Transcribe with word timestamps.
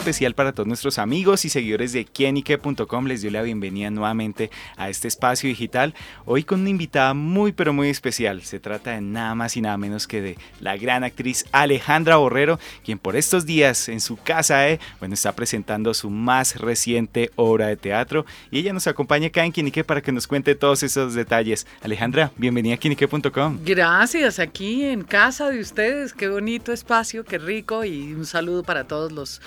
especial 0.00 0.34
para 0.34 0.52
todos 0.52 0.66
nuestros 0.66 0.98
amigos 0.98 1.44
y 1.44 1.50
seguidores 1.50 1.92
de 1.92 2.06
quienique.com. 2.06 3.04
Les 3.04 3.20
doy 3.20 3.30
la 3.30 3.42
bienvenida 3.42 3.90
nuevamente 3.90 4.50
a 4.78 4.88
este 4.88 5.08
espacio 5.08 5.46
digital. 5.46 5.94
Hoy 6.24 6.42
con 6.42 6.60
una 6.60 6.70
invitada 6.70 7.12
muy 7.12 7.52
pero 7.52 7.74
muy 7.74 7.90
especial. 7.90 8.40
Se 8.40 8.58
trata 8.58 8.92
de 8.92 9.02
nada 9.02 9.34
más 9.34 9.58
y 9.58 9.60
nada 9.60 9.76
menos 9.76 10.06
que 10.06 10.22
de 10.22 10.38
la 10.58 10.78
gran 10.78 11.04
actriz 11.04 11.44
Alejandra 11.52 12.16
Borrero, 12.16 12.58
quien 12.82 12.98
por 12.98 13.14
estos 13.14 13.44
días 13.44 13.90
en 13.90 14.00
su 14.00 14.16
casa 14.16 14.70
eh, 14.70 14.80
bueno, 15.00 15.12
está 15.12 15.32
presentando 15.32 15.92
su 15.92 16.08
más 16.08 16.56
reciente 16.56 17.30
obra 17.36 17.66
de 17.66 17.76
teatro 17.76 18.24
y 18.50 18.60
ella 18.60 18.72
nos 18.72 18.86
acompaña 18.86 19.26
acá 19.26 19.44
en 19.44 19.52
Quienique 19.52 19.84
para 19.84 20.00
que 20.00 20.12
nos 20.12 20.26
cuente 20.26 20.54
todos 20.54 20.82
esos 20.82 21.12
detalles. 21.12 21.66
Alejandra, 21.82 22.32
bienvenida 22.38 22.76
a 22.76 22.78
quienique.com. 22.78 23.58
Gracias, 23.66 24.38
aquí 24.38 24.82
en 24.82 25.02
casa 25.02 25.50
de 25.50 25.60
ustedes. 25.60 26.14
Qué 26.14 26.28
bonito 26.28 26.72
espacio, 26.72 27.22
qué 27.22 27.36
rico 27.36 27.84
y 27.84 28.14
un 28.14 28.24
saludo 28.24 28.62
para 28.62 28.84
todos 28.84 29.12
los 29.12 29.42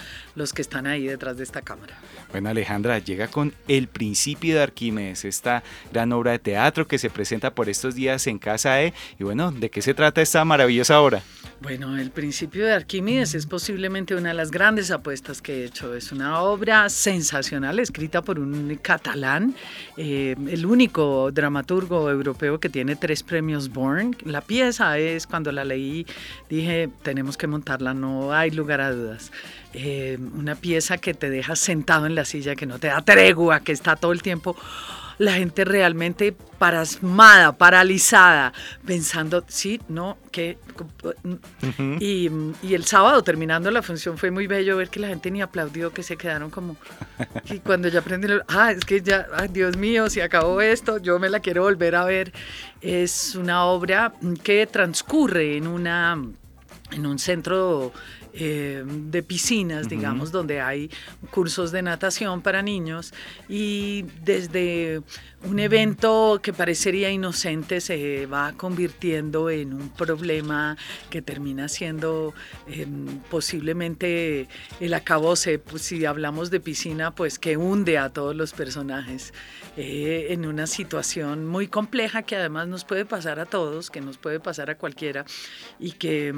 que 0.52 0.62
están 0.62 0.88
ahí 0.88 1.06
detrás 1.06 1.38
de 1.38 1.44
esta 1.44 1.62
cámara. 1.62 1.96
Bueno, 2.32 2.50
Alejandra, 2.50 2.98
llega 2.98 3.28
con 3.28 3.54
El 3.68 3.88
Principio 3.88 4.56
de 4.56 4.64
Arquímedes, 4.64 5.24
esta 5.24 5.64
gran 5.92 6.12
obra 6.12 6.32
de 6.32 6.40
teatro 6.40 6.88
que 6.88 6.98
se 6.98 7.12
presenta 7.12 7.54
por 7.54 7.70
estos 7.70 7.94
días 7.94 8.26
en 8.26 8.40
Casa 8.40 8.82
E. 8.82 8.94
Y 9.20 9.24
bueno, 9.24 9.52
¿de 9.52 9.70
qué 9.70 9.84
se 9.84 9.94
trata 9.94 10.22
esta 10.22 10.44
maravillosa 10.44 11.00
obra? 11.00 11.22
Bueno, 11.62 11.98
El 11.98 12.12
Principio 12.12 12.66
de 12.66 12.74
Arquímedes 12.74 13.36
es 13.36 13.46
posiblemente 13.46 14.16
una 14.16 14.30
de 14.30 14.36
las 14.36 14.52
grandes 14.52 14.92
apuestas 14.92 15.42
que 15.42 15.62
he 15.62 15.66
hecho. 15.66 15.96
Es 15.96 16.12
una 16.12 16.42
obra 16.42 16.90
sensacional 16.90 17.80
escrita 17.80 18.22
por 18.22 18.40
un 18.40 18.78
catalán, 18.82 19.56
eh, 19.96 20.36
el 20.48 20.66
único 20.66 21.32
dramaturgo 21.32 22.10
europeo 22.10 22.60
que 22.60 22.70
tiene 22.70 22.96
tres 22.96 23.24
premios 23.24 23.70
Born. 23.70 24.18
La 24.26 24.42
pieza 24.42 24.98
es, 24.98 25.28
cuando 25.28 25.52
la 25.52 25.64
leí, 25.64 26.06
dije, 26.50 26.90
tenemos 27.04 27.38
que 27.38 27.48
montarla, 27.48 27.94
no 27.94 28.34
hay 28.34 28.52
lugar 28.52 28.82
a 28.82 28.92
dudas. 28.92 29.32
Eh, 29.74 30.20
una 30.36 30.56
pieza 30.56 30.98
que 30.98 31.14
te 31.14 31.30
deja 31.30 31.56
sentado 31.56 32.06
en 32.06 32.16
la 32.16 32.26
silla, 32.26 32.56
que 32.56 32.66
no 32.66 32.80
te 32.80 32.88
da 32.88 33.02
tregua, 33.02 33.62
que 33.62 33.72
está 33.72 33.96
todo 33.96 34.12
el 34.12 34.22
tiempo 34.22 34.56
la 35.18 35.34
gente 35.34 35.66
realmente 35.66 36.36
parasmada, 36.58 37.52
paralizada, 37.54 38.54
pensando, 38.86 39.44
sí, 39.48 39.82
no, 39.88 40.18
que... 40.32 40.58
y, 42.00 42.30
el 42.74 42.86
sábado 42.86 43.22
terminando 43.24 43.70
la 43.70 43.82
función 43.82 44.18
fue 44.18 44.32
muy 44.32 44.48
bello 44.48 44.78
ver 44.78 44.90
que 44.90 45.00
la 45.00 45.08
gente 45.08 45.30
ni 45.30 45.42
aplaudió, 45.42 45.92
que 45.94 46.04
se 46.04 46.18
quedaron 46.18 46.50
como... 46.50 46.78
Y 47.50 47.60
cuando 47.60 47.88
ya 47.90 48.00
aprendieron, 48.00 48.44
ah, 48.48 48.72
es 48.72 48.86
que 48.86 49.02
ya, 49.02 49.28
ay, 49.36 49.50
Dios 49.50 49.78
mío, 49.78 50.10
si 50.10 50.22
acabó 50.22 50.62
esto, 50.62 50.98
yo 50.98 51.20
me 51.20 51.30
la 51.30 51.40
quiero 51.40 51.64
volver 51.64 51.96
a 51.96 52.06
ver. 52.06 52.34
Es 52.82 53.36
una 53.36 53.66
obra 53.66 54.14
que 54.44 54.66
transcurre 54.68 55.58
en 55.58 55.68
una 55.68 56.22
en 56.92 57.08
un 57.08 57.18
centro 57.18 57.92
eh, 58.34 58.84
de 58.86 59.22
piscinas, 59.22 59.90
digamos, 59.90 60.32
donde 60.32 60.60
hay 60.60 60.90
cursos 61.30 61.72
de 61.72 61.84
natación 61.84 62.42
para 62.42 62.64
niños. 62.64 63.14
Y 63.48 64.06
desde 64.24 65.02
un 65.44 65.60
evento 65.60 66.40
que 66.42 66.52
parecería 66.52 67.12
inocente 67.12 67.80
se 67.82 68.26
va 68.26 68.54
convirtiendo 68.54 69.50
en 69.50 69.74
un 69.74 69.90
problema 69.90 70.78
que 71.10 71.22
termina 71.22 71.68
siendo 71.68 72.34
em, 72.68 73.20
posiblemente 73.30 74.48
el 74.80 74.94
acabose, 74.94 75.60
pues, 75.60 75.84
si 75.84 76.06
hablamos 76.06 76.50
de 76.50 76.60
piscina, 76.60 77.12
pues 77.12 77.38
que 77.38 77.58
hunde 77.58 77.98
a 77.98 78.10
todos 78.10 78.36
los 78.36 78.54
personajes 78.54 79.34
eh, 79.76 80.28
en 80.30 80.46
una 80.46 80.66
situación 80.68 81.46
muy 81.46 81.68
compleja 81.68 82.22
que 82.24 82.36
además 82.36 82.68
nos 82.68 82.86
puede 82.86 83.06
pasar 83.06 83.40
a 83.40 83.46
todos, 83.46 83.90
que 83.90 84.02
nos 84.02 84.18
puede 84.18 84.40
pasar 84.40 84.70
a 84.70 84.78
cualquiera 84.78 85.26
y 85.80 85.92
que, 85.92 86.34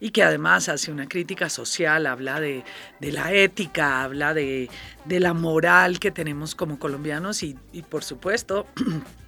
y 0.00 0.10
que 0.10 0.22
además 0.22 0.68
hace 0.68 0.90
una 0.90 1.06
crítica 1.06 1.29
social, 1.48 2.06
habla 2.06 2.40
de, 2.40 2.64
la 3.00 3.32
ética, 3.32 4.02
habla 4.02 4.34
de, 4.34 4.68
la 5.06 5.34
moral 5.34 6.00
que 6.00 6.10
tenemos 6.10 6.54
como 6.54 6.78
colombianos 6.78 7.42
y, 7.42 7.56
y 7.72 7.82
por 7.82 8.04
supuesto 8.04 8.66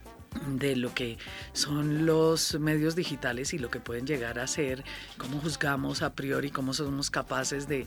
de 0.47 0.77
lo 0.77 0.95
que 0.95 1.19
son 1.53 2.07
los 2.07 2.59
medios 2.59 2.97
digitales 2.97 3.53
y 3.55 3.59
lo 3.59 3.71
que 3.71 3.81
pueden 3.81 4.07
llegar 4.07 4.39
a 4.39 4.47
ser, 4.47 4.85
cómo 5.19 5.39
juzgamos 5.41 6.03
a 6.03 6.15
priori, 6.15 6.51
cómo 6.51 6.75
somos 6.75 7.11
capaces 7.11 7.69
de, 7.69 7.87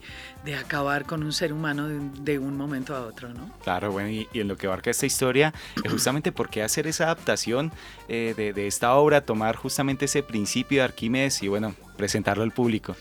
acabar 0.58 1.06
con 1.06 1.24
un 1.24 1.34
ser 1.34 1.54
humano 1.54 1.88
de, 1.88 2.40
un 2.40 2.58
momento 2.58 2.96
a 2.96 3.02
otro, 3.02 3.30
¿no? 3.34 3.52
Claro, 3.64 3.92
bueno, 3.92 4.10
y, 4.10 4.28
en 4.34 4.48
lo 4.48 4.58
que 4.58 4.68
abarca 4.68 4.92
esta 4.92 5.06
historia, 5.06 5.54
justamente 5.90 6.32
por 6.32 6.50
qué 6.50 6.64
hacer 6.64 6.88
esa 6.88 7.06
adaptación 7.06 7.72
eh, 8.08 8.34
de, 8.38 8.54
de, 8.54 8.68
esta 8.68 8.94
obra, 8.96 9.22
tomar 9.22 9.56
justamente 9.56 10.06
ese 10.06 10.24
principio 10.24 10.80
de 10.80 10.86
Arquímedes 10.86 11.42
y 11.44 11.48
bueno, 11.48 11.76
presentarlo 11.98 12.44
al 12.44 12.52
público. 12.52 12.96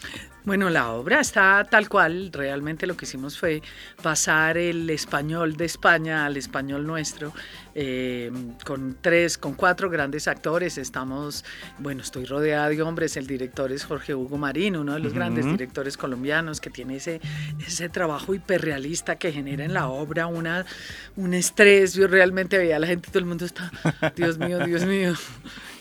Bueno, 0.44 0.68
la 0.68 0.90
obra 0.90 1.20
está 1.20 1.64
tal 1.64 1.88
cual. 1.88 2.30
Realmente 2.30 2.86
lo 2.86 2.98
que 2.98 3.06
hicimos 3.06 3.38
fue 3.38 3.62
pasar 4.02 4.58
el 4.58 4.90
español 4.90 5.56
de 5.56 5.64
España 5.64 6.26
al 6.26 6.36
español 6.36 6.86
nuestro, 6.86 7.32
eh, 7.74 8.30
con 8.62 8.98
tres, 9.00 9.38
con 9.38 9.54
cuatro 9.54 9.88
grandes 9.88 10.28
actores. 10.28 10.76
Estamos, 10.76 11.46
bueno, 11.78 12.02
estoy 12.02 12.26
rodeada 12.26 12.68
de 12.68 12.82
hombres. 12.82 13.16
El 13.16 13.26
director 13.26 13.72
es 13.72 13.84
Jorge 13.86 14.14
Hugo 14.14 14.36
Marín, 14.36 14.76
uno 14.76 14.92
de 14.92 15.00
los 15.00 15.14
grandes 15.14 15.46
directores 15.46 15.96
colombianos 15.96 16.60
que 16.60 16.68
tiene 16.68 16.96
ese, 16.96 17.22
ese 17.66 17.88
trabajo 17.88 18.34
hiperrealista 18.34 19.16
que 19.16 19.32
genera 19.32 19.64
en 19.64 19.72
la 19.72 19.88
obra 19.88 20.26
una, 20.26 20.66
un 21.16 21.32
estrés. 21.32 21.94
Yo 21.94 22.06
realmente 22.06 22.58
veía 22.58 22.76
a 22.76 22.80
la 22.80 22.86
gente, 22.86 23.08
todo 23.08 23.20
el 23.20 23.24
mundo 23.24 23.46
está, 23.46 23.72
Dios 24.14 24.36
mío, 24.36 24.58
Dios 24.66 24.84
mío. 24.84 25.14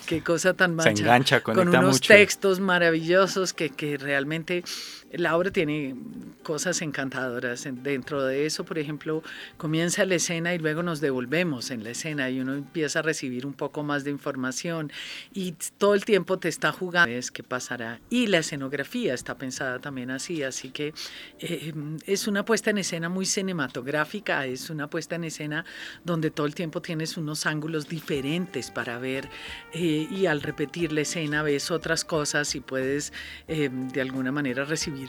Qué 0.05 0.21
cosa 0.21 0.53
tan 0.53 0.75
mancha. 0.75 0.95
Se 0.95 1.01
engancha, 1.01 1.41
con 1.41 1.67
unos 1.67 2.01
textos 2.01 2.59
maravillosos 2.59 3.53
que, 3.53 3.69
que 3.69 3.97
realmente 3.97 4.63
la 5.13 5.37
obra 5.37 5.51
tiene 5.51 5.95
cosas 6.43 6.81
encantadoras. 6.81 7.67
Dentro 7.83 8.23
de 8.23 8.45
eso, 8.45 8.65
por 8.65 8.77
ejemplo, 8.77 9.23
comienza 9.57 10.05
la 10.05 10.15
escena 10.15 10.53
y 10.53 10.59
luego 10.59 10.83
nos 10.83 11.01
devolvemos 11.01 11.71
en 11.71 11.83
la 11.83 11.91
escena 11.91 12.29
y 12.29 12.39
uno 12.39 12.53
empieza 12.53 12.99
a 12.99 13.01
recibir 13.01 13.45
un 13.45 13.53
poco 13.53 13.83
más 13.83 14.03
de 14.03 14.11
información 14.11 14.91
y 15.33 15.55
todo 15.77 15.95
el 15.95 16.05
tiempo 16.05 16.37
te 16.37 16.49
está 16.49 16.71
jugando 16.71 17.11
es 17.11 17.31
qué 17.31 17.43
pasará. 17.43 17.99
Y 18.09 18.27
la 18.27 18.39
escenografía 18.39 19.13
está 19.13 19.37
pensada 19.37 19.79
también 19.79 20.11
así, 20.11 20.43
así 20.43 20.69
que 20.69 20.93
eh, 21.39 21.73
es 22.05 22.27
una 22.27 22.45
puesta 22.45 22.69
en 22.69 22.79
escena 22.79 23.09
muy 23.09 23.25
cinematográfica, 23.25 24.45
es 24.45 24.69
una 24.69 24.89
puesta 24.89 25.15
en 25.15 25.23
escena 25.23 25.65
donde 26.03 26.31
todo 26.31 26.45
el 26.45 26.55
tiempo 26.55 26.81
tienes 26.81 27.17
unos 27.17 27.45
ángulos 27.45 27.87
diferentes 27.87 28.71
para 28.71 28.99
ver 28.99 29.29
eh, 29.73 30.07
y 30.11 30.25
al 30.25 30.41
repetir 30.41 30.91
la 30.91 31.01
escena 31.01 31.43
ves 31.43 31.71
otras 31.71 32.03
cosas 32.03 32.53
y 32.55 32.59
puedes 32.59 33.13
eh, 33.47 33.69
de 33.71 34.01
alguna 34.01 34.31
manera 34.31 34.65
recibir 34.65 35.02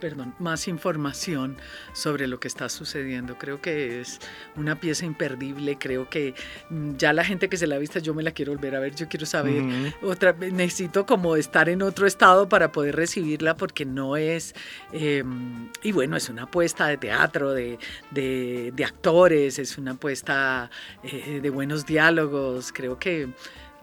perdón, 0.00 0.34
más 0.38 0.68
información 0.68 1.56
sobre 1.92 2.26
lo 2.26 2.38
que 2.38 2.48
está 2.48 2.68
sucediendo. 2.68 3.38
Creo 3.38 3.60
que 3.60 4.00
es 4.00 4.18
una 4.56 4.78
pieza 4.78 5.06
imperdible, 5.06 5.78
creo 5.78 6.08
que 6.10 6.34
mm, 6.70 6.96
ya 6.96 7.12
la 7.12 7.24
gente 7.24 7.48
que 7.48 7.56
se 7.56 7.66
la 7.66 7.76
ha 7.76 7.78
visto, 7.78 7.98
yo 8.00 8.14
me 8.14 8.22
la 8.22 8.32
quiero 8.32 8.52
volver 8.52 8.74
a 8.76 8.80
ver, 8.80 8.94
yo 8.94 9.08
quiero 9.08 9.26
saber 9.26 9.62
otra, 10.02 10.32
necesito 10.32 11.06
como 11.06 11.36
estar 11.36 11.68
en 11.68 11.82
otro 11.82 12.06
estado 12.06 12.48
para 12.48 12.72
poder 12.72 12.96
recibirla 12.96 13.56
porque 13.56 13.84
no 13.84 14.16
es, 14.16 14.54
em, 14.92 15.70
y 15.82 15.92
bueno, 15.92 16.16
es 16.16 16.28
una 16.28 16.42
apuesta 16.44 16.86
de 16.88 16.96
teatro, 16.98 17.52
de, 17.52 17.78
de, 18.10 18.84
actores, 18.84 19.58
es 19.58 19.78
una 19.78 19.92
apuesta 19.92 20.70
eh, 21.02 21.40
de 21.42 21.50
buenos 21.50 21.86
diálogos, 21.86 22.72
creo 22.72 22.98
que 22.98 23.30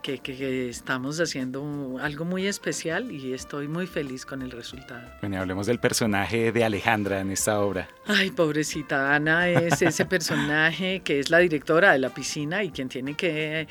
que, 0.01 0.69
estamos 0.69 1.19
haciendo 1.19 1.97
algo 2.01 2.25
muy 2.25 2.47
especial 2.47 3.11
y 3.11 3.33
estoy 3.33 3.67
muy 3.67 3.87
feliz 3.87 4.25
con 4.25 4.41
el 4.41 4.51
resultado. 4.51 5.07
Bueno, 5.21 5.39
hablemos 5.39 5.67
del 5.67 5.79
personaje 5.79 6.51
de 6.51 6.63
Alejandra 6.63 7.19
en 7.19 7.31
esta 7.31 7.59
obra. 7.59 7.87
Ay, 8.05 8.31
pobrecita 8.31 9.13
Ana, 9.15 9.49
es 9.49 9.81
ese 9.81 10.05
personaje 10.05 11.01
que 11.01 11.19
es 11.19 11.29
la 11.29 11.39
directora 11.39 11.91
de 11.91 11.99
la 11.99 12.09
piscina 12.09 12.63
y 12.63 12.71
quien 12.71 12.89
tiene 12.89 13.15
que 13.15 13.67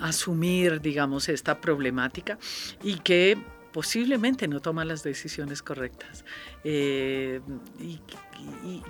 asumir, 0.00 0.80
digamos, 0.80 1.28
esta 1.28 1.60
problemática 1.60 2.38
y 2.82 2.96
que 2.96 3.36
posiblemente 3.72 4.46
no 4.48 4.60
toma 4.60 4.84
las 4.84 5.02
decisiones 5.02 5.62
correctas. 5.62 6.24
Eh, 6.64 7.40
y, 7.80 8.00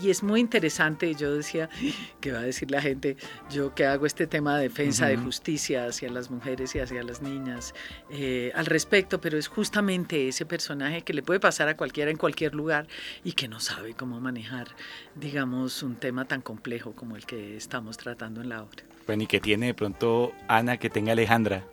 es 0.08 0.22
muy 0.22 0.40
interesante, 0.40 1.14
yo 1.14 1.34
decía, 1.34 1.68
¿qué 2.20 2.32
va 2.32 2.38
a 2.38 2.42
decir 2.42 2.70
la 2.70 2.80
gente? 2.80 3.16
Yo 3.50 3.74
que 3.74 3.84
hago 3.84 4.06
este 4.06 4.26
tema 4.26 4.56
de 4.56 4.64
defensa 4.64 5.06
de 5.06 5.16
justicia 5.16 5.86
hacia 5.86 6.10
las 6.10 6.30
mujeres 6.30 6.74
y 6.74 6.80
hacia 6.80 7.02
las 7.02 7.20
niñas 7.20 7.74
eh, 8.10 8.50
al 8.54 8.66
respecto, 8.66 9.20
pero 9.20 9.38
es 9.38 9.48
justamente 9.48 10.28
ese 10.28 10.46
personaje 10.46 11.02
que 11.02 11.12
le 11.12 11.22
puede 11.22 11.38
pasar 11.38 11.68
a 11.68 11.76
cualquiera 11.76 12.10
en 12.10 12.16
cualquier 12.16 12.54
lugar 12.54 12.86
y 13.24 13.32
que 13.32 13.46
no 13.46 13.60
sabe 13.60 13.94
cómo 13.94 14.20
manejar, 14.20 14.68
digamos, 15.14 15.82
un 15.82 15.96
tema 15.96 16.24
tan 16.24 16.40
complejo 16.40 16.92
como 16.92 17.16
el 17.16 17.26
que 17.26 17.56
estamos 17.56 17.98
tratando 17.98 18.40
en 18.40 18.48
la 18.48 18.62
obra. 18.62 18.84
Bueno, 19.06 19.24
y 19.24 19.26
que 19.26 19.40
tiene 19.40 19.66
de 19.66 19.74
pronto 19.74 20.32
Ana 20.48 20.76
que 20.76 20.88
tenga 20.88 21.12
Alejandra. 21.12 21.64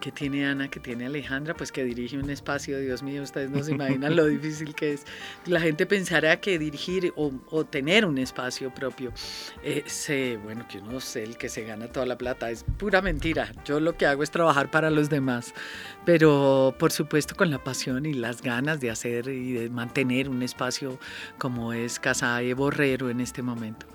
Que 0.00 0.12
tiene 0.12 0.46
Ana, 0.46 0.68
que 0.68 0.80
tiene 0.80 1.06
Alejandra, 1.06 1.54
pues 1.54 1.72
que 1.72 1.84
dirige 1.84 2.18
un 2.18 2.30
espacio, 2.30 2.78
Dios 2.78 3.02
mío, 3.02 3.22
ustedes 3.22 3.50
no 3.50 3.62
se 3.62 3.72
imaginan 3.72 4.16
lo 4.16 4.26
difícil 4.26 4.74
que 4.74 4.94
es. 4.94 5.04
La 5.46 5.60
gente 5.60 5.86
pensará 5.86 6.40
que 6.40 6.58
dirigir 6.58 7.12
o, 7.16 7.64
tener 7.64 8.04
un 8.04 8.18
espacio 8.18 8.72
propio, 8.72 9.12
es, 9.62 10.10
bueno, 10.42 10.66
que 10.68 10.78
uno 10.78 10.98
es 10.98 11.16
el 11.16 11.36
que 11.36 11.48
se 11.48 11.64
gana 11.64 11.88
toda 11.88 12.06
la 12.06 12.16
plata, 12.16 12.50
es 12.50 12.64
pura 12.78 13.02
mentira. 13.02 13.52
Yo 13.64 13.80
lo 13.80 13.96
que 13.96 14.06
hago 14.06 14.22
es 14.22 14.30
trabajar 14.30 14.70
para 14.70 14.90
los 14.90 15.10
demás, 15.10 15.54
pero 16.04 16.74
por 16.78 16.92
supuesto 16.92 17.34
con 17.34 17.50
la 17.50 17.62
pasión 17.62 18.06
y 18.06 18.14
las 18.14 18.42
ganas 18.42 18.80
de 18.80 18.90
hacer 18.90 19.28
y 19.28 19.52
de 19.52 19.70
mantener 19.70 20.28
un 20.28 20.42
espacio 20.42 20.98
como 21.38 21.72
es 21.72 21.98
Casa 21.98 22.40
E 22.42 22.54
Borrero 22.54 23.10
en 23.10 23.20
este 23.20 23.42
momento. 23.42 23.86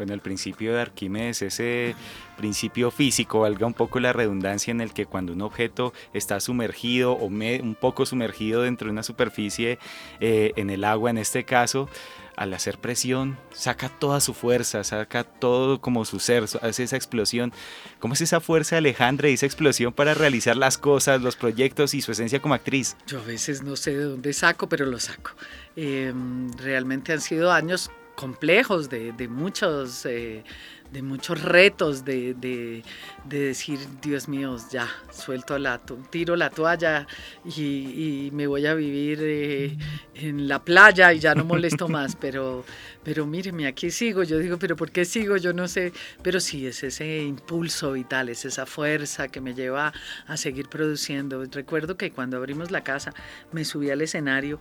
Bueno, 0.00 0.14
el 0.14 0.20
principio 0.22 0.72
de 0.72 0.80
Arquímedes, 0.80 1.42
ese 1.42 1.94
principio 2.38 2.90
físico, 2.90 3.40
valga 3.40 3.66
un 3.66 3.74
poco 3.74 4.00
la 4.00 4.14
redundancia 4.14 4.70
en 4.70 4.80
el 4.80 4.94
que 4.94 5.04
cuando 5.04 5.34
un 5.34 5.42
objeto 5.42 5.92
está 6.14 6.40
sumergido 6.40 7.12
o 7.12 7.26
un 7.26 7.76
poco 7.78 8.06
sumergido 8.06 8.62
dentro 8.62 8.86
de 8.86 8.92
una 8.92 9.02
superficie 9.02 9.78
eh, 10.20 10.52
en 10.56 10.70
el 10.70 10.84
agua, 10.84 11.10
en 11.10 11.18
este 11.18 11.44
caso, 11.44 11.90
al 12.34 12.54
hacer 12.54 12.78
presión, 12.78 13.36
saca 13.52 13.90
toda 13.90 14.20
su 14.20 14.32
fuerza, 14.32 14.84
saca 14.84 15.22
todo 15.22 15.82
como 15.82 16.06
su 16.06 16.18
ser, 16.18 16.44
hace 16.62 16.84
esa 16.84 16.96
explosión. 16.96 17.52
¿Cómo 17.98 18.14
es 18.14 18.22
esa 18.22 18.40
fuerza 18.40 18.78
Alejandra 18.78 19.28
esa 19.28 19.44
explosión 19.44 19.92
para 19.92 20.14
realizar 20.14 20.56
las 20.56 20.78
cosas, 20.78 21.20
los 21.20 21.36
proyectos 21.36 21.92
y 21.92 22.00
su 22.00 22.12
esencia 22.12 22.40
como 22.40 22.54
actriz? 22.54 22.96
Yo 23.06 23.20
a 23.20 23.24
veces 23.24 23.62
no 23.62 23.76
sé 23.76 23.94
de 23.94 24.04
dónde 24.04 24.32
saco, 24.32 24.66
pero 24.66 24.86
lo 24.86 24.98
saco. 24.98 25.32
Em, 25.76 26.50
realmente 26.52 27.12
han 27.12 27.20
sido 27.20 27.52
años 27.52 27.90
complejos, 28.20 28.90
de, 28.90 29.28
muchos, 29.28 30.04
eh, 30.04 30.44
de 30.92 31.02
muchos 31.02 31.40
retos, 31.42 32.04
de, 32.04 32.82
decir, 33.24 33.78
Dios 34.02 34.28
mío, 34.28 34.56
ya, 34.70 34.88
suelto 35.12 35.58
la, 35.58 35.78
tiro 36.10 36.36
la 36.36 36.50
toalla 36.50 37.06
y, 37.44 38.30
me 38.32 38.46
voy 38.46 38.66
a 38.66 38.74
vivir 38.74 39.18
eh, 39.22 39.76
en 40.14 40.48
la 40.48 40.62
playa 40.62 41.12
y 41.12 41.20
ya 41.20 41.34
no 41.34 41.44
molesto 41.44 41.88
más, 41.88 42.16
pero, 42.16 42.64
pero 43.04 43.26
míreme, 43.26 43.66
aquí 43.66 43.90
sigo, 43.90 44.22
yo 44.22 44.38
digo, 44.38 44.58
pero 44.58 44.76
¿por 44.76 44.90
qué 44.90 45.04
sigo? 45.04 45.36
Yo 45.36 45.52
no 45.52 45.68
sé, 45.68 45.92
pero 46.22 46.40
sí, 46.40 46.66
es 46.66 46.82
ese 46.82 47.22
impulso 47.22 47.92
vital, 47.92 48.28
es 48.28 48.44
esa 48.44 48.66
fuerza 48.66 49.28
que 49.28 49.40
me 49.40 49.54
lleva 49.54 49.92
a 50.26 50.36
seguir 50.36 50.68
produciendo. 50.68 51.44
Recuerdo 51.50 51.96
que 51.96 52.10
cuando 52.10 52.36
abrimos 52.36 52.70
la 52.70 52.82
casa 52.82 53.14
me 53.52 53.64
subí 53.64 53.90
al 53.90 54.02
escenario 54.02 54.58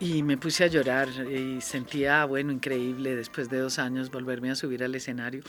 y 0.00 0.22
me 0.22 0.36
puse 0.36 0.64
a 0.64 0.66
llorar 0.66 1.08
y 1.08 1.60
sentía, 1.60 2.24
bueno, 2.24 2.52
increíble 2.52 3.14
después 3.14 3.48
de 3.48 3.58
dos 3.58 3.78
años 3.78 4.10
volverme 4.10 4.50
a 4.50 4.54
subir 4.54 4.82
al 4.82 4.94
escenario. 4.94 5.42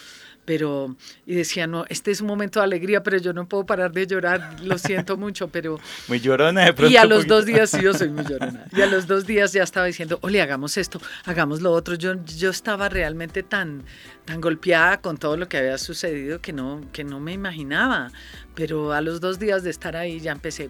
Pero, 0.45 0.95
y 1.25 1.33
decía, 1.33 1.65
no, 1.65 1.85
este 1.89 2.11
es 2.11 2.21
un 2.21 2.27
momento 2.27 2.59
de 2.59 2.65
alegría, 2.65 3.01
pero 3.01 3.17
yo 3.17 3.33
no 3.33 3.47
puedo 3.47 3.65
parar 3.65 3.91
de 3.91 4.05
llorar, 4.05 4.59
lo 4.61 4.77
siento 4.77 5.17
mucho, 5.17 5.47
pero... 5.47 5.79
Muy 6.07 6.19
llorona 6.19 6.65
de 6.65 6.73
pronto. 6.73 6.93
Y 6.93 6.97
a 6.97 7.05
los 7.05 7.25
dos 7.25 7.47
días, 7.47 7.71
sí, 7.71 7.81
yo 7.81 7.95
soy 7.95 8.09
muy 8.09 8.23
llorona. 8.29 8.65
Y 8.71 8.81
a 8.81 8.85
los 8.85 9.07
dos 9.07 9.25
días 9.25 9.53
ya 9.53 9.63
estaba 9.63 9.87
diciendo, 9.87 10.19
ole, 10.21 10.41
hagamos 10.41 10.77
esto, 10.77 11.01
hagamos 11.25 11.61
lo 11.61 11.71
otro. 11.71 11.95
Yo, 11.95 12.13
yo 12.25 12.51
estaba 12.51 12.89
realmente 12.89 13.41
tan, 13.41 13.83
tan 14.25 14.39
golpeada 14.39 15.01
con 15.01 15.17
todo 15.17 15.35
lo 15.35 15.49
que 15.49 15.57
había 15.57 15.79
sucedido 15.79 16.39
que 16.39 16.53
no, 16.53 16.81
que 16.93 17.03
no 17.03 17.19
me 17.19 17.33
imaginaba. 17.33 18.11
Pero 18.53 18.93
a 18.93 19.01
los 19.01 19.19
dos 19.19 19.39
días 19.39 19.63
de 19.63 19.71
estar 19.71 19.97
ahí 19.97 20.19
ya 20.19 20.31
empecé, 20.31 20.69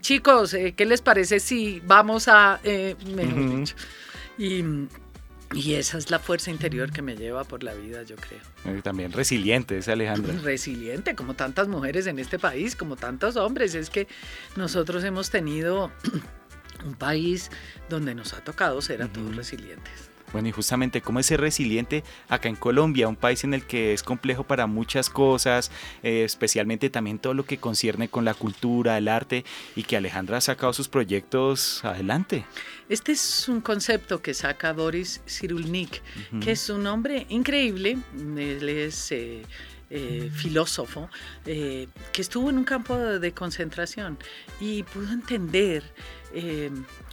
chicos, 0.00 0.54
eh, 0.54 0.72
¿qué 0.76 0.86
les 0.86 1.02
parece 1.02 1.40
si 1.40 1.80
vamos 1.86 2.26
a, 2.26 2.58
eh, 2.64 2.96
mejor 3.14 3.58
dicho? 3.58 3.74
Y, 4.36 4.64
y, 5.52 5.74
esa 5.74 5.98
es 5.98 6.10
la 6.10 6.18
fuerza 6.18 6.50
interior 6.50 6.92
que 6.92 7.02
me 7.02 7.16
lleva 7.16 7.44
por 7.44 7.62
la 7.62 7.74
vida, 7.74 8.02
yo 8.02 8.16
creo. 8.16 8.76
Y 8.78 8.82
también 8.82 9.12
resiliente, 9.12 9.78
es 9.78 9.88
Alejandra. 9.88 10.34
Resiliente, 10.42 11.14
como 11.14 11.34
tantas 11.34 11.68
mujeres 11.68 12.06
en 12.06 12.18
este 12.18 12.38
país, 12.38 12.76
como 12.76 12.96
tantos 12.96 13.36
hombres. 13.36 13.74
Es 13.74 13.90
que 13.90 14.06
nosotros 14.56 15.02
hemos 15.04 15.30
tenido 15.30 15.90
un 16.84 16.94
país 16.94 17.50
donde 17.88 18.14
nos 18.14 18.32
ha 18.32 18.44
tocado 18.44 18.80
ser 18.80 19.02
a 19.02 19.08
todos 19.08 19.34
resilientes. 19.34 20.09
Bueno, 20.32 20.48
y 20.48 20.52
justamente 20.52 21.00
cómo 21.00 21.18
es 21.18 21.26
ser 21.26 21.40
resiliente 21.40 22.04
acá 22.28 22.48
en 22.48 22.56
Colombia, 22.56 23.08
un 23.08 23.16
país 23.16 23.44
en 23.44 23.54
el 23.54 23.64
que 23.64 23.92
es 23.92 24.02
complejo 24.02 24.44
para 24.44 24.66
muchas 24.66 25.10
cosas, 25.10 25.70
eh, 26.02 26.24
especialmente 26.24 26.90
también 26.90 27.18
todo 27.18 27.34
lo 27.34 27.44
que 27.44 27.58
concierne 27.58 28.08
con 28.08 28.24
la 28.24 28.34
cultura, 28.34 28.96
el 28.96 29.08
arte, 29.08 29.44
y 29.74 29.82
que 29.82 29.96
Alejandra 29.96 30.38
ha 30.38 30.40
sacado 30.40 30.72
sus 30.72 30.88
proyectos 30.88 31.84
adelante. 31.84 32.44
Este 32.88 33.12
es 33.12 33.48
un 33.48 33.60
concepto 33.60 34.22
que 34.22 34.34
saca 34.34 34.72
Boris 34.72 35.20
Cyrulnik, 35.26 36.02
que 36.40 36.52
es 36.52 36.70
un 36.70 36.86
hombre 36.86 37.26
increíble, 37.28 37.98
él 38.36 38.68
es... 38.68 39.12
Eh, 39.12 39.42
eh, 39.92 40.30
filósofo, 40.32 41.10
que 41.44 41.88
estuvo 42.14 42.48
en 42.48 42.58
un 42.58 42.62
campo 42.62 42.96
de 42.96 43.32
concentración 43.32 44.18
y 44.60 44.84
pudo 44.84 45.10
entender 45.10 45.82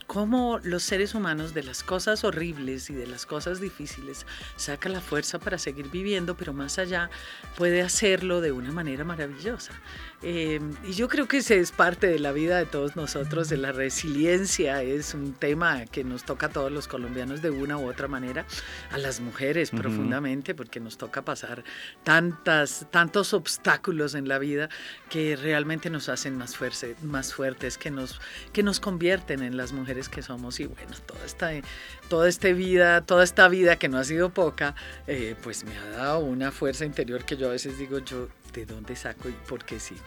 cómo 0.08 0.60
los 0.64 0.84
seres 0.84 1.14
humanos 1.14 1.54
de 1.54 1.64
las 1.64 1.84
cosas 1.84 2.24
horribles 2.24 2.90
y 2.90 2.94
de 2.94 3.06
las 3.06 3.26
cosas 3.26 3.60
difíciles 3.60 4.26
saca 4.56 4.88
la 4.88 5.02
fuerza 5.02 5.38
para 5.38 5.58
seguir 5.58 5.90
viviendo, 5.90 6.38
pero 6.38 6.54
más 6.54 6.80
allá 6.80 7.10
puede 7.58 7.82
hacerlo 7.82 8.40
de 8.40 8.54
una 8.54 8.72
manera 8.72 9.04
maravillosa. 9.04 9.74
Eh, 10.24 10.60
y 10.86 10.94
yo 10.94 11.10
creo 11.10 11.28
que 11.28 11.38
ese 11.38 11.60
es 11.60 11.72
parte 11.72 12.08
de 12.08 12.20
la 12.20 12.32
vida 12.32 12.58
de 12.58 12.66
todos 12.66 12.96
nosotros, 12.96 13.50
de 13.50 13.58
la 13.58 13.74
resiliencia, 13.74 14.82
es 14.82 15.14
un 15.14 15.34
tema 15.34 15.86
que 15.86 16.06
nos 16.06 16.24
toca 16.24 16.48
a 16.48 16.50
todos 16.50 16.72
los 16.72 16.88
colombianos 16.88 17.42
de 17.42 17.50
una 17.50 17.78
u 17.78 17.88
otra 17.88 18.08
manera, 18.08 18.46
a 18.92 18.98
las 18.98 19.20
mujeres 19.20 19.72
profundamente, 19.72 20.56
porque 20.56 20.80
nos 20.80 20.98
toca 20.98 21.24
pasar 21.24 21.66
tantas, 22.04 22.88
tantos 22.92 23.34
obstáculos 23.34 24.16
en 24.16 24.30
la 24.30 24.40
vida 24.40 24.70
que 25.10 25.36
realmente 25.36 25.90
nos 25.90 26.08
hacen 26.08 26.38
más, 26.38 26.58
más 27.04 27.34
fuertes, 27.34 27.78
que 27.78 27.92
nos, 27.92 28.22
que 28.54 28.64
nos 28.64 28.80
convierten 28.80 29.44
en 29.44 29.58
las 29.58 29.74
mujeres 29.74 29.97
que 30.10 30.22
somos. 30.22 30.60
Y 30.60 30.66
bueno, 30.68 30.92
toda 31.06 31.26
esta, 31.26 31.52
toda 32.10 32.30
esta 32.30 32.50
vida, 32.50 33.02
toda 33.02 33.24
esta 33.24 33.48
vida 33.48 33.78
que 33.78 33.90
no 33.90 33.98
ha 33.98 34.04
sido 34.04 34.30
poca, 34.30 34.76
eh, 35.08 35.36
pues 35.44 35.64
me 35.64 35.78
ha 35.78 35.90
dado 35.90 36.20
una 36.20 36.52
fuerza 36.52 36.86
interior 36.86 37.26
que 37.26 37.38
yo 37.38 37.48
a 37.48 37.52
veces 37.52 37.78
digo, 37.78 38.00
yo 38.00 38.30
de 38.54 38.66
dónde 38.66 38.96
saco 38.96 39.30
y 39.30 39.34
por 39.48 39.66
qué 39.66 39.80
sigo. 39.80 40.02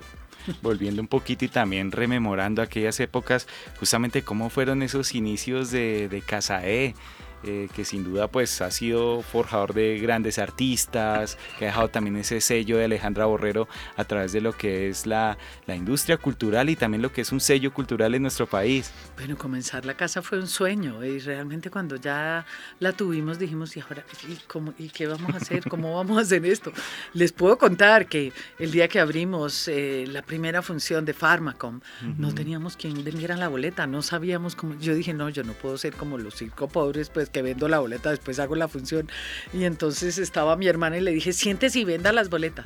Volviendo 0.62 1.02
un 1.02 1.08
poquito 1.08 1.44
y 1.44 1.48
también 1.48 1.92
rememorando 1.92 2.62
aquellas 2.62 2.98
épocas, 3.00 3.46
justamente 3.78 4.22
cómo 4.22 4.50
fueron 4.50 4.82
esos 4.82 5.14
inicios 5.14 5.70
de, 5.70 6.08
de 6.08 6.22
E 6.64 6.94
eh, 7.42 7.69
que 7.75 7.84
sin 7.84 8.04
duda 8.04 8.28
pues 8.28 8.60
ha 8.60 8.70
sido 8.70 9.22
forjador 9.22 9.75
de 9.75 9.98
grandes 9.98 10.38
artistas, 10.38 11.38
que 11.58 11.64
ha 11.64 11.69
dejado 11.69 11.88
también 11.88 12.16
ese 12.16 12.40
sello 12.40 12.76
de 12.76 12.84
Alejandra 12.84 13.26
Borrero 13.26 13.69
a 13.96 14.04
través 14.04 14.32
de 14.32 14.40
lo 14.40 14.52
que 14.52 14.88
es 14.88 15.06
la, 15.06 15.38
la 15.66 15.75
industria 15.75 16.16
cultural 16.19 16.69
y 16.69 16.76
también 16.76 17.02
lo 17.02 17.12
que 17.12 17.22
es 17.22 17.32
un 17.32 17.40
sello 17.40 17.72
cultural 17.72 18.14
en 18.14 18.22
nuestro 18.22 18.46
país. 18.46 18.92
Bueno, 19.16 19.38
comenzar 19.38 19.87
la 19.87 19.94
casa 19.94 20.22
fue 20.22 20.38
un 20.38 20.48
sueño 20.48 21.04
y 21.04 21.19
realmente 21.19 21.70
cuando 21.70 21.96
ya 21.96 22.44
la 22.78 22.92
tuvimos 22.92 23.38
dijimos, 23.38 23.76
¿y 23.76 23.81
ahora 23.81 24.04
¿y, 24.28 24.37
cómo, 24.47 24.75
y 24.78 24.88
qué 24.90 25.06
vamos 25.06 25.35
a 25.35 25.38
hacer? 25.38 25.68
¿Cómo 25.68 25.94
vamos 25.97 26.18
a 26.18 26.20
hacer 26.20 26.44
esto? 26.44 26.73
Les 27.14 27.32
puedo 27.32 27.56
contar 27.56 28.06
que 28.06 28.32
el 28.59 28.70
día 28.70 28.88
que 28.88 29.00
abrimos 29.00 29.68
eh, 29.68 30.04
la 30.09 30.23
primera 30.23 30.62
función 30.62 31.04
de 31.04 31.14
Pharmacom, 31.14 31.80
no 32.18 32.35
teníamos 32.35 32.76
quien 32.76 33.02
vendiera 33.02 33.37
la 33.37 33.49
boleta, 33.49 33.87
no 33.87 34.02
sabíamos 34.02 34.54
cómo, 34.54 34.78
yo 34.78 34.94
dije, 34.94 35.14
no, 35.14 35.28
yo 35.30 35.42
no 35.42 35.52
puedo 35.54 35.78
ser 35.78 35.94
como 35.94 36.18
los 36.18 36.35
circo 36.35 36.68
pobres, 36.68 37.09
pues 37.09 37.29
que 37.30 37.42
vendo 37.42 37.68
la 37.68 37.78
boleta, 37.78 38.10
después 38.10 38.38
hago 38.38 38.56
la 38.56 38.68
función. 38.68 39.08
Y 39.52 39.64
entonces 39.64 40.18
estaba 40.18 40.56
mi 40.56 40.66
hermana 40.66 40.99
y 40.99 41.00
le 41.00 41.12
dije, 41.12 41.32
siéntese 41.32 41.80
y 41.80 41.84
venda 41.84 42.12
las 42.12 42.28
boletas. 42.28 42.64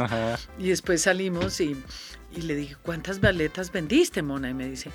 Y 0.59 0.68
después 0.68 1.02
salimos 1.02 1.61
y, 1.61 1.76
y 2.35 2.42
le 2.42 2.56
dije, 2.56 2.76
¿cuántas 2.83 3.21
boletas 3.21 3.73
vendiste, 3.73 4.23
Mona? 4.23 4.50
Y 4.50 4.54
me 4.54 4.68
dice, 4.68 4.90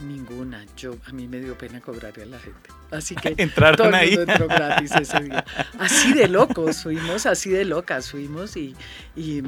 ninguna. 0.00 0.64
Yo, 0.76 0.96
a 1.06 1.12
mí 1.12 1.28
me 1.28 1.40
dio 1.40 1.56
pena 1.56 1.80
cobrarle 1.80 2.22
a 2.24 2.26
la 2.26 2.38
gente. 2.38 2.70
Así 2.90 3.14
que 3.22 3.34
Entraron 3.36 3.76
todo 3.76 3.94
ahí. 3.94 4.14
entró 4.14 4.46
gratis 4.48 4.92
ese 4.92 5.20
día. 5.20 5.44
Así 5.78 6.12
de 6.12 6.28
locos 6.28 6.82
fuimos, 6.82 7.26
así 7.26 7.50
de 7.50 7.64
locas 7.64 8.10
fuimos 8.10 8.56
y, 8.56 8.74
y, 9.16 9.42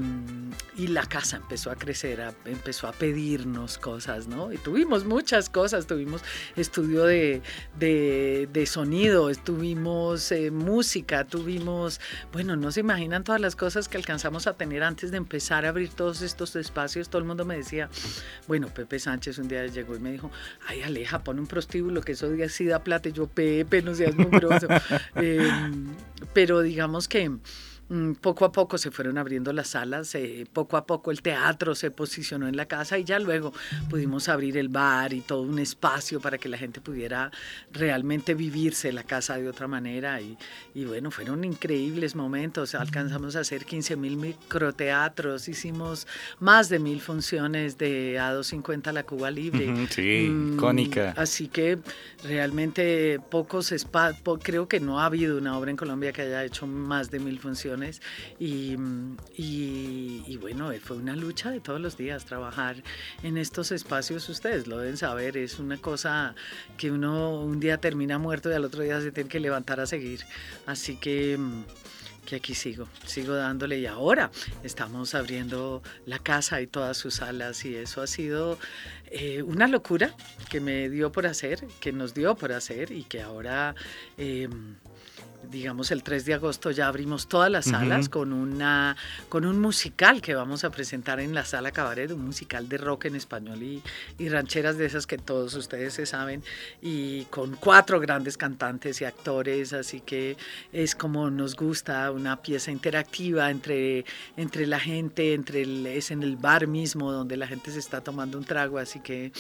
y 0.76 0.88
la 0.88 1.06
casa 1.06 1.36
empezó 1.36 1.70
a 1.70 1.76
crecer, 1.76 2.22
empezó 2.44 2.86
a 2.86 2.92
pedirnos 2.92 3.78
cosas, 3.78 4.28
¿no? 4.28 4.52
Y 4.52 4.58
tuvimos 4.58 5.04
muchas 5.04 5.48
cosas, 5.48 5.86
tuvimos 5.86 6.22
estudio 6.56 7.04
de, 7.04 7.42
de, 7.78 8.48
de 8.52 8.66
sonido, 8.66 9.30
tuvimos 9.34 10.32
eh, 10.32 10.50
música, 10.50 11.24
tuvimos, 11.24 12.00
bueno, 12.32 12.56
no 12.56 12.72
se 12.72 12.80
imaginan 12.80 13.24
todas 13.24 13.40
las 13.40 13.56
cosas 13.56 13.88
que 13.88 13.96
alcanzamos 13.96 14.46
a 14.46 14.54
tener 14.54 14.82
antes 14.82 15.10
de 15.10 15.16
empezar 15.16 15.64
a 15.64 15.70
abrir 15.70 15.90
todos 15.90 16.22
estos 16.22 16.56
espacios. 16.56 17.08
Todo 17.08 17.20
el 17.20 17.26
mundo 17.26 17.44
me 17.44 17.56
decía, 17.56 17.88
bueno, 18.46 18.68
Pepe 18.68 18.98
Sánchez 18.98 19.38
un 19.38 19.48
día 19.48 19.66
llegó 19.66 19.96
y 19.96 20.00
me 20.00 20.12
dijo, 20.12 20.30
ay 20.66 20.82
Aleja, 20.82 21.22
pon 21.24 21.38
un 21.38 21.46
prostíbulo 21.46 22.00
que 22.00 22.12
eso 22.12 22.28
sí 22.48 22.64
da 22.64 22.84
plata. 22.84 23.08
Y 23.08 23.12
yo, 23.12 23.26
Pepe, 23.26 23.82
no 23.82 23.94
seas 23.94 24.14
mugroso. 24.16 24.66
Em, 25.16 25.88
pero 26.32 26.60
digamos 26.60 27.08
que 27.08 27.30
poco 28.20 28.44
a 28.44 28.52
poco 28.52 28.78
se 28.78 28.92
fueron 28.92 29.18
abriendo 29.18 29.52
las 29.52 29.68
salas, 29.68 30.14
eh, 30.14 30.46
poco 30.52 30.76
a 30.76 30.86
poco 30.86 31.10
el 31.10 31.22
teatro 31.22 31.74
se 31.74 31.90
posicionó 31.90 32.46
en 32.46 32.56
la 32.56 32.66
casa 32.66 32.98
y 32.98 33.04
ya 33.04 33.18
luego 33.18 33.52
pudimos 33.88 34.28
abrir 34.28 34.56
el 34.58 34.68
bar 34.68 35.12
y 35.12 35.22
todo 35.22 35.42
un 35.42 35.58
espacio 35.58 36.20
para 36.20 36.38
que 36.38 36.48
la 36.48 36.56
gente 36.56 36.80
pudiera 36.80 37.32
realmente 37.72 38.34
vivirse 38.34 38.92
la 38.92 39.02
casa 39.02 39.36
de 39.36 39.48
otra 39.48 39.66
manera. 39.66 40.20
Y, 40.20 40.38
y 40.72 40.84
bueno, 40.84 41.10
fueron 41.10 41.44
increíbles 41.44 42.14
momentos. 42.14 42.76
Alcanzamos 42.76 43.34
a 43.34 43.40
hacer 43.40 43.64
15 43.64 43.96
mil 43.96 44.16
microteatros, 44.16 45.48
hicimos 45.48 46.06
más 46.38 46.68
de 46.68 46.78
mil 46.78 47.00
funciones 47.00 47.76
de 47.76 48.20
A250 48.20 48.92
La 48.92 49.02
Cuba 49.02 49.32
Libre. 49.32 49.88
Sí, 49.88 50.28
mm. 50.30 50.58
Así 51.16 51.48
que 51.48 51.78
realmente 52.22 53.20
pocos 53.30 53.72
espacios, 53.72 54.38
creo 54.42 54.68
que 54.68 54.78
no 54.78 55.00
ha 55.00 55.06
habido 55.06 55.38
una 55.38 55.58
obra 55.58 55.72
en 55.72 55.76
Colombia 55.76 56.12
que 56.12 56.22
haya 56.22 56.44
hecho 56.44 56.68
más 56.68 57.10
de 57.10 57.18
mil 57.18 57.40
funciones. 57.40 57.79
Y, 58.38 58.76
y, 59.36 60.24
y 60.26 60.36
bueno, 60.36 60.70
fue 60.82 60.96
una 60.96 61.16
lucha 61.16 61.50
de 61.50 61.60
todos 61.60 61.80
los 61.80 61.96
días 61.96 62.24
trabajar 62.24 62.82
en 63.22 63.36
estos 63.36 63.72
espacios. 63.72 64.28
Ustedes 64.28 64.66
lo 64.66 64.78
deben 64.78 64.96
saber, 64.96 65.36
es 65.36 65.58
una 65.58 65.76
cosa 65.78 66.34
que 66.76 66.90
uno 66.90 67.40
un 67.40 67.60
día 67.60 67.78
termina 67.78 68.18
muerto 68.18 68.50
y 68.50 68.54
al 68.54 68.64
otro 68.64 68.82
día 68.82 69.00
se 69.00 69.12
tiene 69.12 69.28
que 69.28 69.40
levantar 69.40 69.80
a 69.80 69.86
seguir. 69.86 70.20
Así 70.66 70.96
que 70.96 71.38
que 72.26 72.36
aquí 72.36 72.54
sigo, 72.54 72.86
sigo 73.06 73.34
dándole 73.34 73.78
y 73.78 73.86
ahora 73.86 74.30
estamos 74.62 75.14
abriendo 75.14 75.82
la 76.06 76.18
casa 76.18 76.60
y 76.60 76.66
todas 76.66 76.96
sus 76.96 77.14
salas 77.14 77.64
y 77.64 77.74
eso 77.74 78.02
ha 78.02 78.06
sido 78.06 78.58
eh, 79.06 79.42
una 79.42 79.66
locura 79.66 80.14
que 80.48 80.60
me 80.60 80.88
dio 80.88 81.10
por 81.10 81.26
hacer, 81.26 81.66
que 81.80 81.92
nos 81.92 82.14
dio 82.14 82.36
por 82.36 82.52
hacer 82.52 82.92
y 82.92 83.04
que 83.04 83.22
ahora... 83.22 83.74
Em, 84.16 84.76
digamos 85.50 85.90
el 85.90 86.02
3 86.02 86.24
de 86.24 86.34
agosto 86.34 86.70
ya 86.70 86.86
abrimos 86.88 87.26
todas 87.26 87.50
las 87.50 87.66
salas 87.66 88.08
con 88.08 88.32
una 88.32 88.96
con 89.28 89.44
un 89.44 89.60
musical 89.60 90.20
que 90.20 90.34
vamos 90.34 90.64
a 90.64 90.70
presentar 90.70 91.20
en 91.20 91.34
la 91.34 91.44
sala 91.44 91.72
Cabaret, 91.72 92.10
un 92.10 92.24
musical 92.24 92.68
de 92.68 92.78
rock 92.78 93.06
en 93.06 93.16
español 93.16 93.62
y, 93.62 93.82
y, 94.18 94.28
rancheras 94.28 94.76
de 94.76 94.86
esas 94.86 95.06
que 95.06 95.18
todos 95.18 95.54
ustedes 95.54 95.94
se 95.94 96.06
saben 96.06 96.42
y 96.82 97.24
con 97.26 97.56
cuatro 97.56 98.00
grandes 98.00 98.36
cantantes 98.36 99.00
y 99.00 99.04
actores, 99.04 99.72
así 99.72 100.00
que 100.00 100.36
es 100.72 100.94
como 100.94 101.30
nos 101.30 101.56
gusta 101.56 102.10
una 102.10 102.42
pieza 102.42 102.70
interactiva 102.70 103.50
entre 103.50 104.04
entre 104.36 104.66
la 104.66 104.80
gente, 104.80 105.34
entre 105.34 105.62
el, 105.62 105.86
es 105.86 106.10
en 106.10 106.22
el 106.22 106.36
bar 106.36 106.66
mismo 106.66 107.12
donde 107.12 107.36
la 107.36 107.46
gente 107.46 107.70
se 107.70 107.78
está 107.78 108.00
tomando 108.00 108.38
un 108.38 108.44
trago, 108.44 108.78
así 108.78 109.00
que 109.00 109.32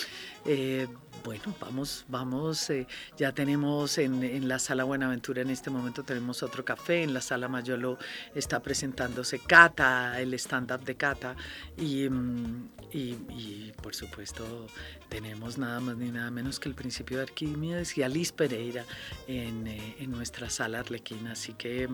eh, 0.46 0.86
bueno, 1.24 1.54
vamos, 1.60 2.04
vamos, 2.08 2.70
eh, 2.70 2.86
ya 3.16 3.32
tenemos 3.32 3.98
en, 3.98 4.48
la 4.48 4.58
sala 4.58 4.84
Buenaventura 4.84 5.42
en 5.42 5.50
este 5.50 5.70
momento 5.70 6.02
tenemos 6.02 6.42
otro 6.42 6.64
café, 6.64 7.02
en 7.02 7.14
la 7.14 7.20
sala 7.20 7.48
Mayolo 7.48 7.98
está 8.34 8.60
presentándose 8.60 9.38
Cata, 9.38 10.20
el 10.20 10.34
stand-up 10.34 10.84
de 10.84 10.94
Cata 10.96 11.36
y, 11.76 12.08
mm, 12.08 12.68
y, 12.92 12.98
y, 12.98 13.72
por 13.82 13.94
supuesto 13.94 14.66
tenemos 15.08 15.58
nada 15.58 15.80
más 15.80 15.96
ni 15.96 16.10
nada 16.10 16.30
menos 16.30 16.58
que 16.58 16.68
el 16.68 16.74
principio 16.74 17.18
de 17.18 17.24
Arquímedes 17.24 17.96
y 17.98 18.02
Alice 18.02 18.32
Pereira 18.32 18.84
en, 19.26 19.66
eh, 19.66 19.96
en 19.98 20.10
nuestra 20.10 20.50
sala 20.50 20.80
Arlequina, 20.80 21.32
así 21.32 21.52
que 21.54 21.88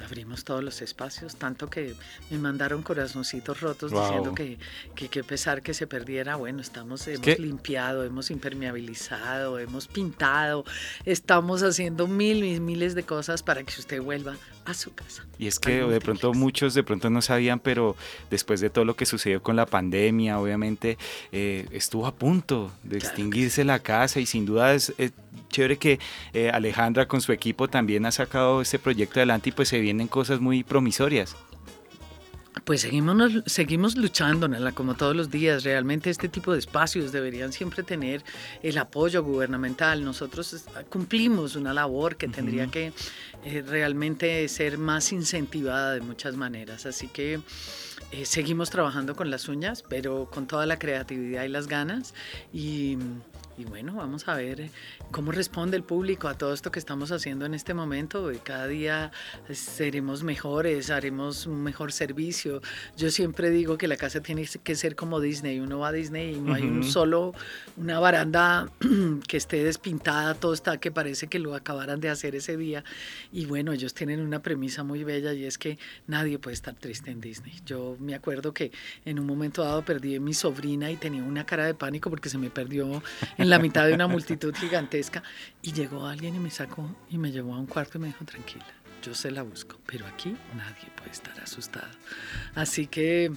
abrimos 0.00 0.44
todos 0.44 0.64
los 0.64 0.80
espacios, 0.80 1.36
tanto 1.36 1.68
que 1.68 1.94
me 2.30 2.38
mandaron 2.38 2.82
corazoncitos 2.82 3.60
rotos 3.60 3.92
diciendo 3.92 4.34
que, 4.34 4.58
que, 4.94 5.24
pesar 5.24 5.62
que 5.62 5.74
se 5.74 5.86
perdiera, 5.86 6.36
bueno, 6.36 6.60
estamos, 6.60 7.06
hemos 7.08 7.38
limpiado, 7.38 8.04
hemos 8.04 8.30
impermeabilizado, 8.30 9.58
hemos 9.58 9.88
pintado, 9.88 10.64
estamos 11.04 11.62
haciendo 11.62 12.06
mil 12.06 12.42
y 12.44 12.58
miles 12.58 12.94
de 12.94 13.02
cosas 13.02 13.42
para 13.42 13.62
que 13.64 13.78
usted 13.78 14.00
vuelva 14.00 14.36
a 14.64 14.74
su 14.74 14.94
casa. 14.94 15.26
Y 15.38 15.46
es 15.46 15.58
que 15.58 15.82
de 15.82 16.00
pronto 16.00 16.32
muchos 16.32 16.74
de 16.74 16.82
pronto 16.82 17.10
no 17.10 17.20
sabían, 17.20 17.58
pero 17.58 17.96
después 18.30 18.60
de 18.60 18.70
todo 18.70 18.84
lo 18.84 18.96
que 18.96 19.06
sucedió 19.06 19.42
con 19.42 19.56
la 19.56 19.66
pandemia, 19.66 20.38
obviamente 20.38 20.98
eh, 21.32 21.66
estuvo 21.72 22.06
a 22.06 22.14
punto 22.14 22.72
de 22.82 22.98
extinguirse 22.98 23.64
la 23.64 23.80
casa 23.80 24.20
y 24.20 24.26
sin 24.26 24.46
duda 24.46 24.72
es, 24.74 24.94
chévere 25.52 25.78
que 25.78 26.00
eh, 26.32 26.50
Alejandra 26.50 27.06
con 27.06 27.20
su 27.20 27.30
equipo 27.30 27.68
también 27.68 28.04
ha 28.06 28.10
sacado 28.10 28.60
este 28.60 28.80
proyecto 28.80 29.20
adelante 29.20 29.50
y 29.50 29.52
pues 29.52 29.68
se 29.68 29.78
vienen 29.78 30.08
cosas 30.08 30.40
muy 30.40 30.64
promisorias. 30.64 31.36
Pues 32.64 32.82
seguimos, 32.82 33.32
seguimos 33.46 33.96
luchando, 33.96 34.48
como 34.74 34.94
todos 34.94 35.16
los 35.16 35.30
días. 35.30 35.64
Realmente 35.64 36.10
este 36.10 36.28
tipo 36.28 36.52
de 36.52 36.58
espacios 36.58 37.10
deberían 37.10 37.52
siempre 37.52 37.82
tener 37.82 38.22
el 38.62 38.78
apoyo 38.78 39.24
gubernamental. 39.24 40.04
Nosotros 40.04 40.66
cumplimos 40.90 41.56
una 41.56 41.72
labor 41.72 42.16
que 42.16 42.28
tendría 42.28 42.66
que 42.68 42.92
eh, 43.44 43.64
realmente 43.66 44.46
ser 44.48 44.78
más 44.78 45.12
incentivada 45.12 45.94
de 45.94 46.02
muchas 46.02 46.36
maneras. 46.36 46.86
Así 46.86 47.08
que 47.08 47.40
eh, 48.12 48.26
seguimos 48.26 48.70
trabajando 48.70 49.16
con 49.16 49.30
las 49.30 49.48
uñas, 49.48 49.82
pero 49.88 50.28
con 50.30 50.46
toda 50.46 50.66
la 50.66 50.78
creatividad 50.78 51.44
y 51.44 51.48
las 51.48 51.66
ganas. 51.66 52.14
Y 52.52 52.98
y 53.58 53.64
bueno, 53.64 53.94
vamos 53.94 54.28
a 54.28 54.36
ver 54.36 54.70
cómo 55.10 55.30
responde 55.30 55.76
el 55.76 55.82
público 55.82 56.28
a 56.28 56.34
todo 56.34 56.54
esto 56.54 56.70
que 56.70 56.78
estamos 56.78 57.12
haciendo 57.12 57.44
en 57.44 57.54
este 57.54 57.74
momento. 57.74 58.30
Cada 58.42 58.66
día 58.66 59.12
seremos 59.52 60.22
mejores, 60.22 60.90
haremos 60.90 61.46
un 61.46 61.62
mejor 61.62 61.92
servicio. 61.92 62.62
Yo 62.96 63.10
siempre 63.10 63.50
digo 63.50 63.76
que 63.76 63.88
la 63.88 63.96
casa 63.96 64.20
tiene 64.20 64.48
que 64.62 64.74
ser 64.74 64.96
como 64.96 65.20
Disney. 65.20 65.60
Uno 65.60 65.80
va 65.80 65.88
a 65.88 65.92
Disney 65.92 66.34
y 66.34 66.40
no 66.40 66.54
hay 66.54 66.62
un 66.62 66.82
solo, 66.82 67.34
una 67.76 68.00
baranda 68.00 68.70
que 69.28 69.36
esté 69.36 69.62
despintada, 69.64 70.34
todo 70.34 70.54
está 70.54 70.78
que 70.78 70.90
parece 70.90 71.26
que 71.26 71.38
lo 71.38 71.54
acabaran 71.54 72.00
de 72.00 72.08
hacer 72.08 72.34
ese 72.34 72.56
día. 72.56 72.84
Y 73.32 73.44
bueno, 73.44 73.72
ellos 73.72 73.92
tienen 73.92 74.20
una 74.20 74.40
premisa 74.40 74.82
muy 74.82 75.04
bella 75.04 75.34
y 75.34 75.44
es 75.44 75.58
que 75.58 75.78
nadie 76.06 76.38
puede 76.38 76.54
estar 76.54 76.74
triste 76.74 77.10
en 77.10 77.20
Disney. 77.20 77.54
Yo 77.66 77.96
me 78.00 78.14
acuerdo 78.14 78.54
que 78.54 78.72
en 79.04 79.18
un 79.18 79.26
momento 79.26 79.62
dado 79.62 79.84
perdí 79.84 80.16
a 80.16 80.20
mi 80.20 80.32
sobrina 80.32 80.90
y 80.90 80.96
tenía 80.96 81.22
una 81.22 81.44
cara 81.44 81.66
de 81.66 81.74
pánico 81.74 82.08
porque 82.08 82.28
se 82.30 82.38
me 82.38 82.48
perdió 82.48 83.02
en 83.42 83.50
la 83.50 83.58
mitad 83.58 83.86
de 83.86 83.94
una 83.94 84.06
multitud 84.06 84.54
gigantesca 84.54 85.22
y 85.60 85.72
llegó 85.72 86.06
alguien 86.06 86.34
y 86.34 86.38
me 86.38 86.50
sacó 86.50 86.88
y 87.10 87.18
me 87.18 87.30
llevó 87.30 87.54
a 87.54 87.58
un 87.58 87.66
cuarto 87.66 87.98
y 87.98 88.00
me 88.00 88.06
dijo, 88.08 88.24
tranquila, 88.24 88.66
yo 89.02 89.14
se 89.14 89.30
la 89.30 89.42
busco, 89.42 89.78
pero 89.86 90.06
aquí 90.06 90.36
nadie 90.56 90.88
puede 90.96 91.10
estar 91.10 91.38
asustado. 91.40 91.90
Así 92.54 92.86
que 92.86 93.32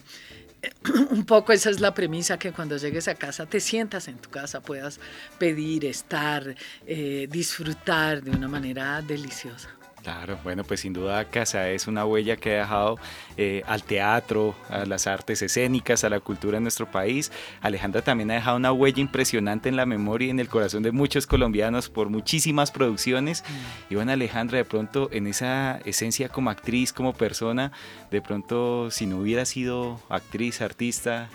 un 1.10 1.26
poco 1.26 1.54
esa 1.54 1.70
es 1.70 1.80
la 1.80 1.94
premisa, 1.94 2.38
que 2.38 2.52
cuando 2.52 2.78
llegues 2.78 3.08
a 3.08 3.16
casa 3.16 3.46
te 3.46 3.60
sientas 3.60 4.08
en 4.08 4.18
tu 4.18 4.30
casa, 4.30 4.62
puedas 4.62 5.00
pedir, 5.38 5.86
estar, 5.86 6.56
eh, 6.86 7.28
disfrutar 7.30 8.22
de 8.22 8.32
una 8.32 8.48
manera 8.48 9.02
deliciosa. 9.02 9.70
Claro, 10.06 10.38
bueno, 10.44 10.64
pues 10.64 10.82
sin 10.82 10.94
duda 10.94 11.26
Casa 11.26 11.68
es 11.72 11.88
una 11.88 12.06
huella 12.06 12.36
que 12.36 12.58
ha 12.58 12.60
dejado 12.60 13.00
eh, 13.38 13.64
al 13.66 13.82
teatro, 13.82 14.54
a 14.70 14.86
las 14.86 15.08
artes 15.08 15.42
escénicas, 15.42 16.04
a 16.04 16.10
la 16.10 16.20
cultura 16.20 16.58
en 16.58 16.64
nuestro 16.64 16.86
país. 16.86 17.32
Alejandra 17.60 18.04
también 18.04 18.30
ha 18.30 18.36
dejado 18.36 18.58
una 18.58 18.72
huella 18.72 19.02
impresionante 19.02 19.68
en 19.68 19.76
la 19.76 19.88
memoria 19.88 20.28
y 20.28 20.30
en 20.30 20.40
el 20.40 20.48
corazón 20.48 20.84
de 20.84 20.92
muchos 20.92 21.26
colombianos 21.26 21.90
por 21.90 22.10
muchísimas 22.10 22.70
producciones. 22.70 23.44
Mm. 23.48 23.94
Y 23.94 23.96
bueno, 23.96 24.12
Alejandra, 24.12 24.60
de 24.60 24.66
pronto 24.66 25.10
en 25.12 25.26
esa 25.26 25.80
esencia 25.86 26.30
como 26.30 26.52
actriz, 26.52 26.94
como 26.94 27.14
persona, 27.14 27.72
de 28.12 28.22
pronto 28.22 28.92
si 28.92 29.08
no 29.08 29.18
hubiera 29.18 29.44
sido 29.44 30.00
actriz, 30.10 30.62
artista, 30.62 31.30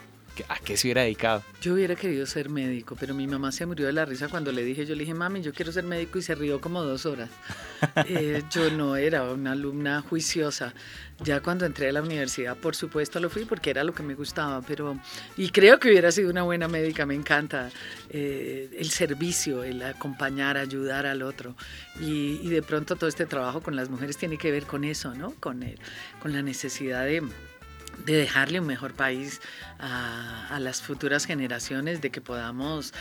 ¿A 0.49 0.59
qué 0.59 0.77
se 0.77 0.87
hubiera 0.87 1.03
dedicado? 1.03 1.43
Yo 1.61 1.75
hubiera 1.75 1.95
querido 1.95 2.27
ser 2.27 2.49
médico, 2.49 2.97
pero 2.99 3.15
mi 3.15 3.27
mamá 3.27 3.53
se 3.53 3.67
murió 3.67 3.87
de 3.87 3.93
la 3.93 4.05
risa 4.05 4.29
cuando 4.29 4.53
le 4.53 4.65
dije, 4.65 4.87
yo 4.87 4.95
le 4.95 5.01
dije, 5.01 5.15
mami, 5.15 5.43
yo 5.43 5.53
quiero 5.53 5.73
ser 5.73 5.85
médico 5.85 6.19
y 6.19 6.23
se 6.23 6.35
rió 6.35 6.61
como 6.61 6.83
dos 6.83 7.07
horas. 7.07 7.31
Eh, 8.07 8.43
yo 8.51 8.71
no 8.71 8.97
era 8.97 9.25
una 9.25 9.53
alumna 9.53 10.03
juiciosa. 10.03 10.75
Ya 11.23 11.41
cuando 11.41 11.65
entré 11.65 11.89
a 11.89 11.93
la 11.93 12.03
universidad, 12.03 12.57
por 12.57 12.77
supuesto 12.77 13.21
lo 13.21 13.31
fui 13.31 13.47
porque 13.47 13.71
era 13.71 13.85
lo 13.85 13.95
que 13.95 14.03
me 14.03 14.15
gustaba, 14.15 14.61
pero 14.61 14.99
y 15.37 15.49
creo 15.49 15.79
que 15.79 15.89
hubiera 15.89 16.13
sido 16.13 16.31
una 16.31 16.43
buena 16.43 16.69
médica, 16.69 17.07
me 17.07 17.15
encanta 17.15 17.71
eh, 18.11 18.71
el 18.79 18.91
servicio, 18.91 19.65
el 19.65 19.83
acompañar, 19.83 20.59
ayudar 20.59 21.07
al 21.07 21.23
otro. 21.23 21.57
Y, 22.01 22.49
de 22.49 22.63
pronto 22.63 22.97
todo 22.97 23.09
este 23.09 23.27
trabajo 23.27 23.63
con 23.63 23.77
las 23.77 23.89
mujeres 23.89 24.17
tiene 24.17 24.37
que 24.37 24.51
ver 24.51 24.65
con 24.65 24.85
eso, 24.85 25.15
¿no? 25.15 25.35
Con, 25.41 25.63
el, 25.63 25.79
con 26.21 26.33
la 26.33 26.43
necesidad 26.43 27.05
de 27.05 27.23
de 28.05 28.15
dejarle 28.15 28.61
un 28.61 28.67
mejor 28.67 28.95
país 28.95 29.41
a, 29.81 30.59
las 30.61 30.83
futuras 30.83 31.25
generaciones, 31.25 32.01
de 32.03 32.11
que 32.11 32.21
podamos 32.21 32.93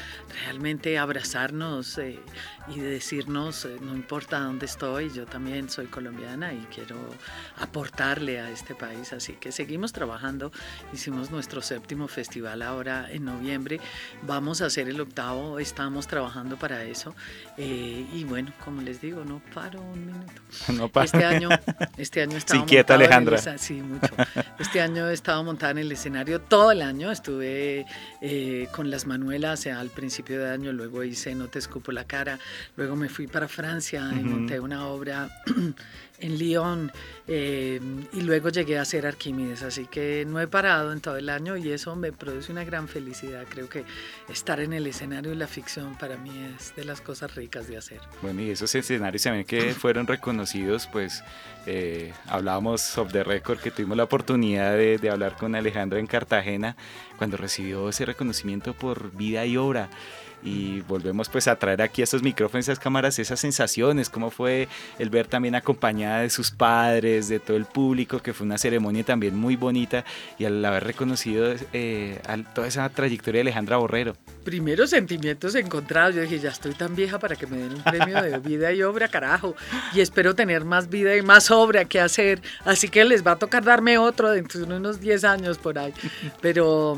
realmente 0.44 0.98
abrazarnos 0.98 1.98
eh, 1.98 2.20
y 2.68 2.80
decirnos, 2.80 3.66
eh, 3.66 3.78
no 3.82 3.94
importa 3.94 4.40
dónde 4.40 4.66
estoy, 4.66 5.12
yo 5.12 5.26
también 5.26 5.70
soy 5.70 5.88
colombiana 5.88 6.54
y 6.54 6.66
quiero 6.74 6.96
aportarle 7.58 8.40
a 8.40 8.50
este 8.50 8.76
país. 8.76 9.12
Así 9.12 9.34
que 9.34 9.52
seguimos 9.52 9.92
trabajando, 9.92 10.52
hicimos 10.94 11.32
nuestro 11.32 11.62
séptimo 11.62 12.08
festival 12.08 12.62
ahora 12.62 13.08
en 13.12 13.26
noviembre, 13.26 13.82
vamos 14.22 14.62
a 14.62 14.68
hacer 14.68 14.88
el 14.88 15.02
octavo, 15.02 15.60
estamos 15.60 16.08
trabajando 16.08 16.58
para 16.58 16.84
eso. 16.84 17.14
Eh, 17.58 18.06
y 18.14 18.24
bueno, 18.24 18.54
como 18.64 18.82
les 18.82 19.02
digo, 19.02 19.26
no 19.26 19.42
paro 19.54 19.82
un 19.82 20.06
minuto. 20.06 20.42
No 20.80 20.88
paro. 20.88 21.06
Este 21.06 21.26
año, 21.26 21.50
este 21.98 22.22
año 22.22 22.38
estaba... 22.38 22.62
Sí, 22.62 22.66
quieta 22.66 22.94
Alejandra. 22.94 23.58
sí, 23.58 23.82
mucho. 23.82 24.16
Este 24.60 24.80
año 24.82 25.10
he 25.10 25.14
estado 25.14 25.44
montada 25.44 25.72
en 25.72 25.80
el 25.80 25.92
escenario 25.92 26.40
todo 26.40 26.69
todo 26.70 26.74
el 26.74 26.82
año. 26.84 27.10
Estuve 27.12 27.88
eh, 28.22 28.68
con 28.72 28.92
las 28.92 29.08
Manuelas 29.08 29.66
al 29.66 29.90
principio 29.90 30.40
de 30.40 30.52
año, 30.52 30.72
luego 30.72 31.04
hice 31.04 31.34
No 31.34 31.48
te 31.48 31.58
escupo 31.58 31.92
la 31.92 32.04
cara, 32.04 32.38
luego 32.78 32.96
me 32.96 33.10
fui 33.10 33.26
para 33.26 33.48
Francia 33.48 34.08
y 34.14 34.24
monté 34.24 34.60
una 34.60 34.86
obra 34.86 35.30
en 36.22 36.38
Lyon 36.38 36.92
eh, 37.28 37.80
y 38.14 38.22
luego 38.22 38.50
llegué 38.50 38.78
a 38.78 38.82
hacer 38.82 39.06
Arquímedes, 39.06 39.64
así 39.64 39.86
que 39.86 40.26
no 40.28 40.40
he 40.40 40.48
parado 40.48 40.92
en 40.92 41.02
todo 41.02 41.18
el 41.18 41.30
año 41.30 41.58
y 41.58 41.72
eso 41.72 41.96
me 41.96 42.12
produce 42.12 42.52
una 42.52 42.64
gran 42.64 42.88
felicidad. 42.88 43.46
Creo 43.50 43.70
que 43.70 43.84
estar 44.30 44.60
en 44.60 44.74
el 44.74 44.88
escenario 44.88 45.32
de 45.32 45.38
la 45.38 45.48
ficción 45.48 45.98
para 45.98 46.18
mí 46.18 46.32
es 46.58 46.76
de 46.76 46.86
las 46.86 47.02
cosas 47.02 47.36
ricas 47.36 47.68
de 47.68 47.78
hacer. 47.78 48.00
Bueno, 48.22 48.42
y 48.42 48.50
esos 48.50 48.74
escenarios 48.76 49.24
también 49.24 49.46
que 49.46 49.74
fueron 49.74 50.08
reconocidos, 50.08 50.88
pues 50.92 51.24
eh, 51.66 52.14
hablábamos 52.26 52.98
of 52.98 53.12
the 53.12 53.24
record 53.24 53.60
que 53.60 53.72
tuvimos 53.72 53.98
la 53.98 54.04
oportunidad 54.04 54.74
de, 54.74 54.98
de 54.98 55.10
hablar 55.10 55.36
con 55.38 55.56
Alejandro 55.56 56.00
en 56.00 56.08
Cartagena 56.08 56.76
cuando 57.18 57.38
recibió 57.38 57.90
ese 57.90 58.06
reconocimiento 58.06 58.74
por 58.74 59.12
vida 59.12 59.46
y 59.46 59.58
obra 59.58 59.90
y 60.44 60.82
volvemos 60.82 61.30
pues 61.30 61.48
a 61.48 61.56
traer 61.58 61.82
aquí 61.82 62.02
a 62.02 62.04
estos 62.06 62.24
micrófonos, 62.24 62.66
esas 62.66 62.80
cámaras, 62.80 63.20
esas 63.20 63.40
sensaciones, 63.40 64.10
cómo 64.10 64.32
fue 64.32 64.68
el 64.98 65.10
ver 65.10 65.28
también 65.28 65.56
acompañada 65.56 66.22
de 66.22 66.30
sus 66.30 66.52
padres, 66.52 67.28
de 67.28 67.40
todo 67.40 67.58
el 67.58 67.66
público, 67.66 68.20
que 68.20 68.34
fue 68.34 68.46
una 68.46 68.58
ceremonia 68.58 69.04
también 69.04 69.38
muy 69.38 69.56
bonita 69.56 70.06
y 70.38 70.46
al 70.46 70.64
haber 70.64 70.84
reconocido 70.84 71.54
eh, 71.74 72.20
toda 72.54 72.68
esa 72.68 72.88
trayectoria 72.90 73.40
de 73.40 73.42
Alejandra 73.42 73.78
Borrero. 73.78 74.16
Primeros 74.44 74.92
sentimientos 74.92 75.56
encontrados, 75.56 76.16
yo 76.16 76.22
dije, 76.22 76.40
ya 76.40 76.50
estoy 76.50 76.74
tan 76.74 76.96
vieja 76.96 77.20
para 77.20 77.36
que 77.36 77.48
me 77.48 77.58
den 77.58 77.74
un 77.74 77.84
premio 77.84 78.22
de 78.22 78.38
vida 78.50 78.72
y 78.72 78.82
obra, 78.84 79.08
carajo, 79.08 79.56
y 79.94 80.02
espero 80.02 80.36
tener 80.36 80.66
más 80.66 80.90
vida 80.90 81.16
y 81.16 81.22
más 81.22 81.52
obra 81.52 81.86
que 81.86 82.00
hacer, 82.00 82.42
así 82.66 82.90
que 82.90 83.04
les 83.06 83.26
va 83.26 83.32
a 83.32 83.36
tocar 83.36 83.64
darme 83.64 83.98
otro 83.98 84.30
dentro 84.32 84.66
de 84.66 84.74
unos 84.74 85.00
10 85.00 85.24
años 85.24 85.58
por 85.58 85.78
ahí, 85.78 85.94
pero... 86.42 86.98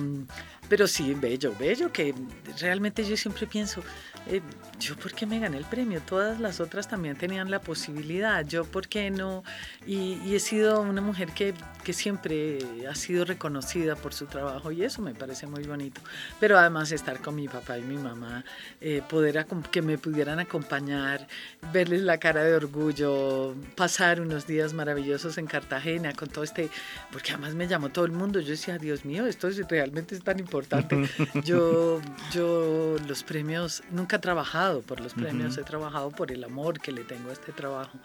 Pero 0.71 0.87
sí, 0.87 1.13
bello, 1.13 1.53
bello, 1.59 1.91
que 1.91 2.15
realmente 2.61 3.03
yo 3.03 3.17
siempre 3.17 3.45
pienso, 3.45 3.83
eh, 4.25 4.39
yo 4.79 4.95
por 4.95 5.11
qué 5.11 5.25
me 5.25 5.37
gané 5.37 5.57
el 5.57 5.65
premio, 5.65 5.99
todas 5.99 6.39
las 6.39 6.61
otras 6.61 6.87
también 6.87 7.17
tenían 7.17 7.51
la 7.51 7.59
posibilidad, 7.59 8.45
yo 8.45 8.63
por 8.63 8.87
qué 8.87 9.11
no, 9.11 9.43
y, 9.85 10.33
he 10.33 10.39
sido 10.39 10.79
una 10.79 11.01
mujer 11.01 11.33
que, 11.33 11.53
que, 11.83 11.91
siempre 11.91 12.59
ha 12.89 12.95
sido 12.95 13.25
reconocida 13.25 13.97
por 13.97 14.13
su 14.13 14.27
trabajo 14.27 14.71
y 14.71 14.85
eso 14.85 15.01
me 15.01 15.13
parece 15.13 15.45
muy 15.45 15.63
bonito, 15.63 15.99
pero 16.39 16.57
además 16.57 16.93
estar 16.93 17.19
con 17.19 17.35
mi 17.35 17.49
papá 17.49 17.77
y 17.77 17.81
mi 17.81 17.97
mamá, 17.97 18.45
eh, 18.79 19.01
poder 19.09 19.45
que 19.71 19.81
me 19.81 19.97
pudieran 19.97 20.39
acompañar, 20.39 21.27
verles 21.73 22.03
la 22.03 22.17
cara 22.17 22.45
de 22.45 22.55
orgullo, 22.55 23.55
pasar 23.75 24.21
unos 24.21 24.47
días 24.47 24.73
maravillosos 24.73 25.37
en 25.37 25.47
Cartagena 25.47 26.13
con 26.13 26.29
todo 26.29 26.45
este, 26.45 26.69
porque 27.11 27.33
además 27.33 27.55
me 27.55 27.67
llamó 27.67 27.89
todo 27.89 28.05
el 28.05 28.13
mundo, 28.13 28.39
yo 28.39 28.51
decía, 28.51 28.77
Dios 28.77 29.03
mío, 29.03 29.25
esto 29.25 29.49
es, 29.49 29.57
realmente 29.67 30.15
es 30.15 30.23
tan 30.23 30.39
importante, 30.39 30.60
yo, 31.43 32.01
yo 32.31 32.95
los 33.07 33.23
premios 33.23 33.83
nunca 33.91 34.17
he 34.17 34.19
trabajado 34.19 34.81
por 34.81 34.99
los 34.99 35.13
premios, 35.13 35.57
he 35.57 35.63
trabajado 35.63 36.11
por 36.11 36.31
el 36.31 36.43
amor 36.43 36.79
que 36.79 36.91
le 36.91 37.03
tengo 37.03 37.29
a 37.29 37.33
este 37.33 37.51
trabajo. 37.51 37.97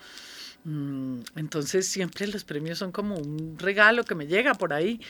Mm, 0.68 1.20
entonces 1.36 1.86
siempre 1.86 2.26
los 2.26 2.42
premios 2.42 2.78
son 2.78 2.90
como 2.90 3.14
un 3.14 3.56
regalo 3.56 4.02
que 4.02 4.16
me 4.16 4.26
llega 4.26 4.52
por 4.54 4.72
ahí. 4.72 5.00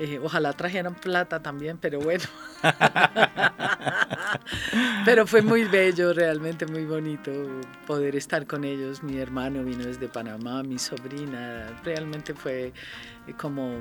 Eh, 0.00 0.18
ojalá 0.20 0.52
trajeran 0.54 0.96
plata 0.96 1.40
también, 1.40 1.78
pero 1.78 2.00
bueno. 2.00 2.24
pero 5.04 5.24
fue 5.24 5.42
muy 5.42 5.66
bello, 5.66 6.12
realmente 6.12 6.66
muy 6.66 6.84
bonito 6.84 7.30
poder 7.86 8.16
estar 8.16 8.44
con 8.48 8.64
ellos. 8.64 9.04
Mi 9.04 9.18
hermano 9.18 9.62
vino 9.62 9.84
desde 9.84 10.08
Panamá, 10.08 10.64
mi 10.64 10.80
sobrina. 10.80 11.80
Realmente 11.84 12.34
fue 12.34 12.72
como 13.38 13.78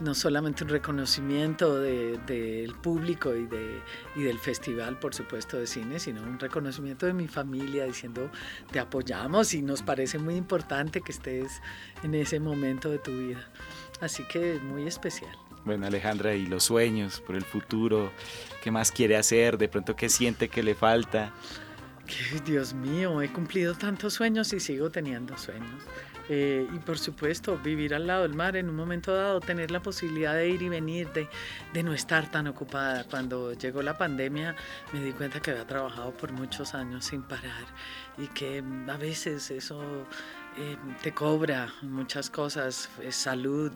no 0.00 0.14
solamente 0.14 0.64
un 0.64 0.70
reconocimiento 0.70 1.78
del 1.80 2.74
público 2.82 3.34
y, 3.34 3.46
de, 3.46 3.80
y 4.14 4.22
del 4.22 4.38
festival, 4.38 4.98
por 4.98 5.14
supuesto, 5.14 5.56
de 5.58 5.66
cine, 5.66 5.98
sino 5.98 6.22
un 6.22 6.38
reconocimiento 6.38 7.06
de 7.06 7.14
mi 7.14 7.28
familia 7.28 7.84
diciendo 7.84 8.30
te 8.70 8.78
apoyamos 8.78 9.54
y 9.54 9.62
nos 9.62 9.82
parece 9.82 10.18
muy 10.18 10.36
importante 10.36 11.00
que 11.00 11.12
estés 11.12 11.60
en 12.02 12.14
ese 12.14 12.40
momento 12.40 12.90
de 12.90 12.98
tu 12.98 13.12
vida. 13.12 13.48
Así 14.00 14.24
que 14.24 14.56
es 14.56 14.62
muy 14.62 14.86
especial. 14.86 15.36
Bueno, 15.64 15.86
Alejandra, 15.86 16.34
y 16.34 16.46
los 16.46 16.64
sueños 16.64 17.20
por 17.20 17.34
el 17.34 17.42
futuro, 17.42 18.12
¿qué 18.62 18.70
más 18.70 18.92
quiere 18.92 19.16
hacer? 19.16 19.58
De 19.58 19.68
pronto, 19.68 19.96
¿qué 19.96 20.08
siente 20.08 20.48
que 20.48 20.62
le 20.62 20.76
falta? 20.76 21.32
Dios 22.44 22.72
mío, 22.72 23.20
he 23.20 23.32
cumplido 23.32 23.74
tantos 23.74 24.14
sueños 24.14 24.52
y 24.52 24.60
sigo 24.60 24.90
teniendo 24.90 25.36
sueños. 25.36 25.82
Eh, 26.28 26.66
y 26.72 26.78
por 26.80 26.98
supuesto, 26.98 27.58
vivir 27.58 27.94
al 27.94 28.06
lado 28.06 28.22
del 28.22 28.34
mar 28.34 28.56
en 28.56 28.68
un 28.68 28.76
momento 28.76 29.14
dado, 29.14 29.40
tener 29.40 29.70
la 29.70 29.80
posibilidad 29.80 30.34
de 30.34 30.48
ir 30.48 30.62
y 30.62 30.68
venir, 30.68 31.08
de, 31.12 31.28
de, 31.72 31.82
no 31.82 31.92
estar 31.92 32.30
tan 32.30 32.46
ocupada. 32.48 33.04
Cuando 33.04 33.52
llegó 33.52 33.82
la 33.82 33.96
pandemia 33.96 34.56
me 34.92 35.00
di 35.02 35.12
cuenta 35.12 35.40
que 35.40 35.52
había 35.52 35.66
trabajado 35.66 36.12
por 36.12 36.32
muchos 36.32 36.74
años 36.74 37.04
sin 37.04 37.22
parar 37.22 37.64
y 38.18 38.26
que 38.28 38.62
a 38.88 38.96
veces 38.96 39.50
eso 39.50 39.80
eh, 40.58 40.76
te 41.02 41.12
cobra 41.12 41.72
muchas 41.82 42.30
cosas, 42.30 42.88
eh, 43.02 43.12
salud, 43.12 43.72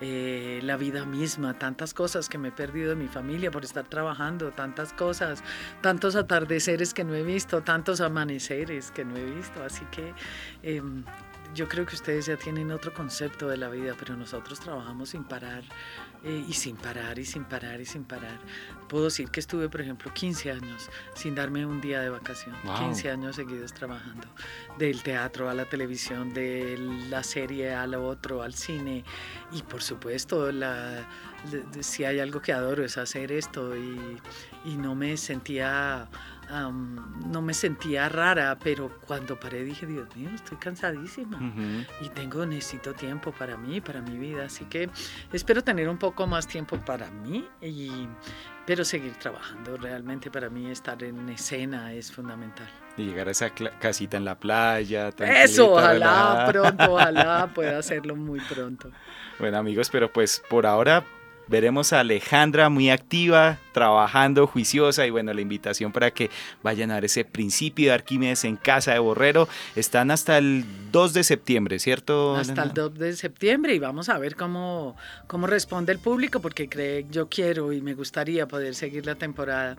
la 0.00 0.76
vida 0.76 1.04
misma, 1.04 1.58
tantas 1.58 1.92
cosas 1.92 2.28
que 2.28 2.38
me 2.38 2.48
he 2.48 2.52
perdido 2.52 2.90
de 2.90 2.96
mi 2.96 3.08
familia 3.08 3.50
por 3.50 3.64
estar 3.64 3.84
trabajando, 3.84 4.52
tantas 4.52 4.92
cosas, 4.94 5.42
tantos 5.82 6.16
atardeceres 6.16 6.94
que 6.94 7.04
no 7.04 7.14
he 7.14 7.22
visto, 7.22 7.62
tantos 7.62 8.00
amaneceres 8.00 8.90
que 8.90 9.04
no 9.04 9.16
he 9.16 9.24
visto. 9.24 9.62
Así 9.62 9.84
que 9.90 10.14
em, 10.62 11.04
yo 11.54 11.68
creo 11.68 11.86
que 11.86 11.94
ustedes 11.94 12.26
ya 12.26 12.36
tienen 12.36 12.70
otro 12.70 12.92
concepto 12.92 13.48
de 13.48 13.56
la 13.56 13.68
vida, 13.68 13.94
pero 13.98 14.16
nosotros 14.16 14.60
trabajamos 14.60 15.10
sin 15.10 15.24
parar 15.24 15.62
eh, 16.24 16.44
y 16.48 16.52
sin 16.52 16.76
parar 16.76 17.18
y 17.18 17.24
sin 17.24 17.44
parar 17.44 17.80
y 17.80 17.86
sin 17.86 18.04
parar. 18.04 18.38
Puedo 18.88 19.04
decir 19.04 19.30
que 19.30 19.40
estuve, 19.40 19.68
por 19.68 19.80
ejemplo, 19.80 20.12
15 20.12 20.52
años 20.52 20.90
sin 21.14 21.34
darme 21.34 21.66
un 21.66 21.80
día 21.80 22.00
de 22.00 22.10
vacación, 22.10 22.54
15 22.78 23.10
años 23.10 23.36
seguidos 23.36 23.72
trabajando, 23.72 24.28
del 24.78 25.02
teatro 25.02 25.48
a 25.48 25.54
la 25.54 25.64
televisión, 25.64 26.32
de 26.32 26.76
la 27.08 27.22
serie 27.22 27.74
a 27.74 27.86
lo 27.86 28.06
otro, 28.06 28.42
al 28.42 28.54
cine. 28.54 29.04
Y 29.52 29.62
por 29.62 29.82
supuesto, 29.82 30.52
la, 30.52 31.08
si 31.80 32.04
hay 32.04 32.20
algo 32.20 32.40
que 32.40 32.52
adoro 32.52 32.84
es 32.84 32.98
hacer 32.98 33.32
esto 33.32 33.76
y, 33.76 34.20
y 34.64 34.76
no 34.76 34.94
me 34.94 35.16
sentía 35.16 36.08
no 36.50 37.42
me 37.42 37.54
sentía 37.54 38.08
rara, 38.08 38.58
pero 38.62 38.90
cuando 39.06 39.38
paré 39.38 39.62
dije, 39.62 39.86
Dios 39.86 40.08
mío, 40.16 40.30
estoy 40.34 40.58
cansadísima 40.58 41.38
y 42.00 42.08
tengo, 42.08 42.44
necesito 42.44 42.92
tiempo 42.92 43.32
para 43.32 43.56
mí, 43.56 43.80
para 43.80 44.00
mi 44.00 44.18
vida, 44.18 44.46
así 44.46 44.64
que 44.64 44.90
espero 45.32 45.62
tener 45.62 45.88
un 45.88 45.98
poco 45.98 46.26
más 46.26 46.46
tiempo 46.46 46.76
para 46.78 47.10
mí, 47.10 47.46
y, 47.62 48.08
pero 48.66 48.84
seguir 48.84 49.14
trabajando. 49.14 49.76
Realmente 49.76 50.30
para 50.30 50.50
mí 50.50 50.70
estar 50.70 51.02
en 51.02 51.28
escena 51.28 51.92
es 51.92 52.10
fundamental. 52.10 52.68
Y 52.96 53.04
llegar 53.04 53.28
a 53.28 53.30
esa 53.30 53.50
casita 53.50 54.16
en 54.16 54.24
la 54.24 54.38
playa. 54.38 55.10
Eso, 55.18 55.72
ojalá 55.72 56.46
pronto, 56.50 56.92
ojalá 56.94 57.50
pueda 57.54 57.78
hacerlo 57.78 58.16
muy 58.16 58.40
pronto. 58.40 58.90
Bueno 59.38 59.58
amigos, 59.58 59.88
pero 59.90 60.12
pues 60.12 60.42
por 60.48 60.66
ahora 60.66 61.04
veremos 61.50 61.92
a 61.92 62.00
Alejandra 62.00 62.68
muy 62.68 62.90
activa, 62.90 63.58
trabajando, 63.72 64.46
juiciosa 64.46 65.06
y 65.06 65.10
bueno, 65.10 65.32
la 65.32 65.40
invitación 65.40 65.92
para 65.92 66.10
que 66.10 66.30
vayan 66.62 66.90
a 66.90 66.94
ver 66.94 67.06
ese 67.06 67.24
principio 67.24 67.88
de 67.88 67.94
Arquímedes 67.94 68.44
en 68.44 68.56
Casa 68.56 68.92
de 68.92 68.98
Borrero. 68.98 69.48
Están 69.76 70.10
hasta 70.10 70.38
el 70.38 70.64
2 70.92 71.12
de 71.12 71.24
septiembre, 71.24 71.78
¿cierto? 71.78 72.36
Hasta 72.36 72.62
el 72.62 72.72
2 72.72 72.98
de 72.98 73.16
septiembre 73.16 73.74
y 73.74 73.78
vamos 73.78 74.08
a 74.08 74.18
ver 74.18 74.36
cómo, 74.36 74.96
cómo 75.26 75.46
responde 75.46 75.92
el 75.92 75.98
público 75.98 76.40
porque 76.40 76.68
cree, 76.68 77.06
yo 77.10 77.28
quiero 77.28 77.72
y 77.72 77.80
me 77.80 77.94
gustaría 77.94 78.46
poder 78.46 78.74
seguir 78.74 79.06
la 79.06 79.14
temporada. 79.14 79.76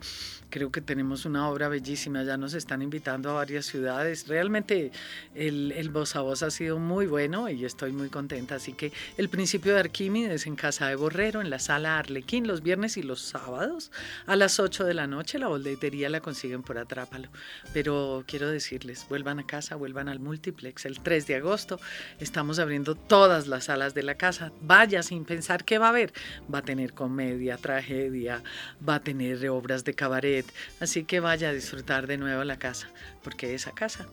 Creo 0.50 0.70
que 0.70 0.82
tenemos 0.82 1.24
una 1.24 1.48
obra 1.48 1.68
bellísima, 1.68 2.24
ya 2.24 2.36
nos 2.36 2.52
están 2.52 2.82
invitando 2.82 3.30
a 3.30 3.34
varias 3.34 3.64
ciudades. 3.64 4.28
Realmente 4.28 4.92
el, 5.34 5.72
el 5.72 5.88
voz 5.88 6.14
a 6.14 6.20
voz 6.20 6.42
ha 6.42 6.50
sido 6.50 6.78
muy 6.78 7.06
bueno 7.06 7.48
y 7.48 7.64
estoy 7.64 7.92
muy 7.92 8.10
contenta. 8.10 8.56
Así 8.56 8.74
que 8.74 8.92
el 9.16 9.30
principio 9.30 9.72
de 9.72 9.80
Arquímedes 9.80 10.46
en 10.46 10.56
Casa 10.56 10.88
de 10.88 10.94
Borrero, 10.94 11.40
en 11.40 11.48
la 11.48 11.58
sala 11.58 11.98
Arlequín, 11.98 12.46
los 12.46 12.62
viernes 12.62 12.98
y 12.98 13.02
los 13.02 13.22
sábados 13.22 13.81
a 14.26 14.36
las 14.36 14.60
8 14.60 14.84
de 14.84 14.94
la 14.94 15.06
noche. 15.06 15.38
La 15.38 15.48
boletería 15.48 16.08
la 16.08 16.20
consiguen 16.20 16.62
por 16.62 16.78
Atrápalo. 16.78 17.28
Pero 17.72 18.24
quiero 18.26 18.48
decirles, 18.48 19.06
vuelvan 19.08 19.38
a 19.38 19.46
casa, 19.46 19.76
vuelvan 19.76 20.08
al 20.08 20.20
multiplex. 20.20 20.86
El 20.86 21.00
3 21.00 21.26
de 21.26 21.36
agosto 21.36 21.80
estamos 22.20 22.58
abriendo 22.58 22.94
todas 22.94 23.46
las 23.46 23.64
salas 23.64 23.94
de 23.94 24.02
la 24.02 24.16
casa. 24.16 24.52
Vaya 24.60 25.02
sin 25.02 25.24
pensar 25.24 25.64
qué 25.64 25.78
va 25.78 25.86
a 25.86 25.90
haber. 25.90 26.12
Va 26.52 26.58
a 26.58 26.62
tener 26.62 26.94
comedia, 26.94 27.56
tragedia, 27.56 28.42
va 28.86 28.96
a 28.96 29.00
tener 29.00 29.48
obras 29.48 29.84
de 29.84 29.94
cabaret. 29.94 30.46
Así 30.80 31.04
que 31.04 31.20
vaya 31.20 31.50
a 31.50 31.52
disfrutar 31.52 32.06
de 32.06 32.18
nuevo 32.18 32.44
la 32.44 32.58
casa, 32.58 32.88
porque 33.22 33.54
esa 33.54 33.72
casa 33.72 34.06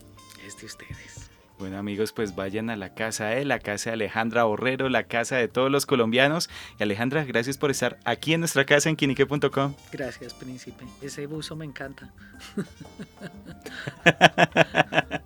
es 0.46 0.58
de 0.60 0.66
ustedes. 0.66 1.39
Bueno 1.60 1.76
amigos, 1.76 2.12
pues 2.12 2.34
vayan 2.34 2.70
a 2.70 2.76
la 2.76 2.94
casa 2.94 3.26
de 3.26 3.44
la 3.44 3.58
casa 3.58 3.90
de 3.90 3.94
Alejandra 3.94 4.44
Borrero, 4.44 4.88
la 4.88 5.02
casa 5.02 5.36
de 5.36 5.46
todos 5.46 5.70
los 5.70 5.84
colombianos. 5.84 6.48
Y 6.78 6.82
Alejandra, 6.82 7.22
gracias 7.24 7.58
por 7.58 7.70
estar 7.70 7.98
aquí 8.06 8.32
en 8.32 8.40
nuestra 8.40 8.64
casa 8.64 8.88
en 8.88 8.96
quinique.com. 8.96 9.74
Gracias, 9.92 10.32
príncipe. 10.32 10.86
Ese 11.02 11.26
buzo 11.26 11.56
me 11.56 11.66
encanta. 11.66 12.10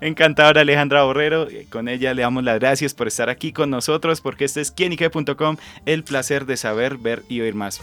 Encantadora 0.00 0.60
Alejandra 0.60 1.02
Borrero. 1.02 1.48
Con 1.70 1.88
ella 1.88 2.14
le 2.14 2.22
damos 2.22 2.44
las 2.44 2.60
gracias 2.60 2.94
por 2.94 3.08
estar 3.08 3.28
aquí 3.28 3.52
con 3.52 3.70
nosotros 3.70 4.20
porque 4.20 4.44
este 4.44 4.60
es 4.60 4.70
quienique.com, 4.70 5.56
el 5.86 6.04
placer 6.04 6.46
de 6.46 6.56
saber, 6.56 6.98
ver 6.98 7.24
y 7.28 7.40
oír 7.40 7.56
más. 7.56 7.80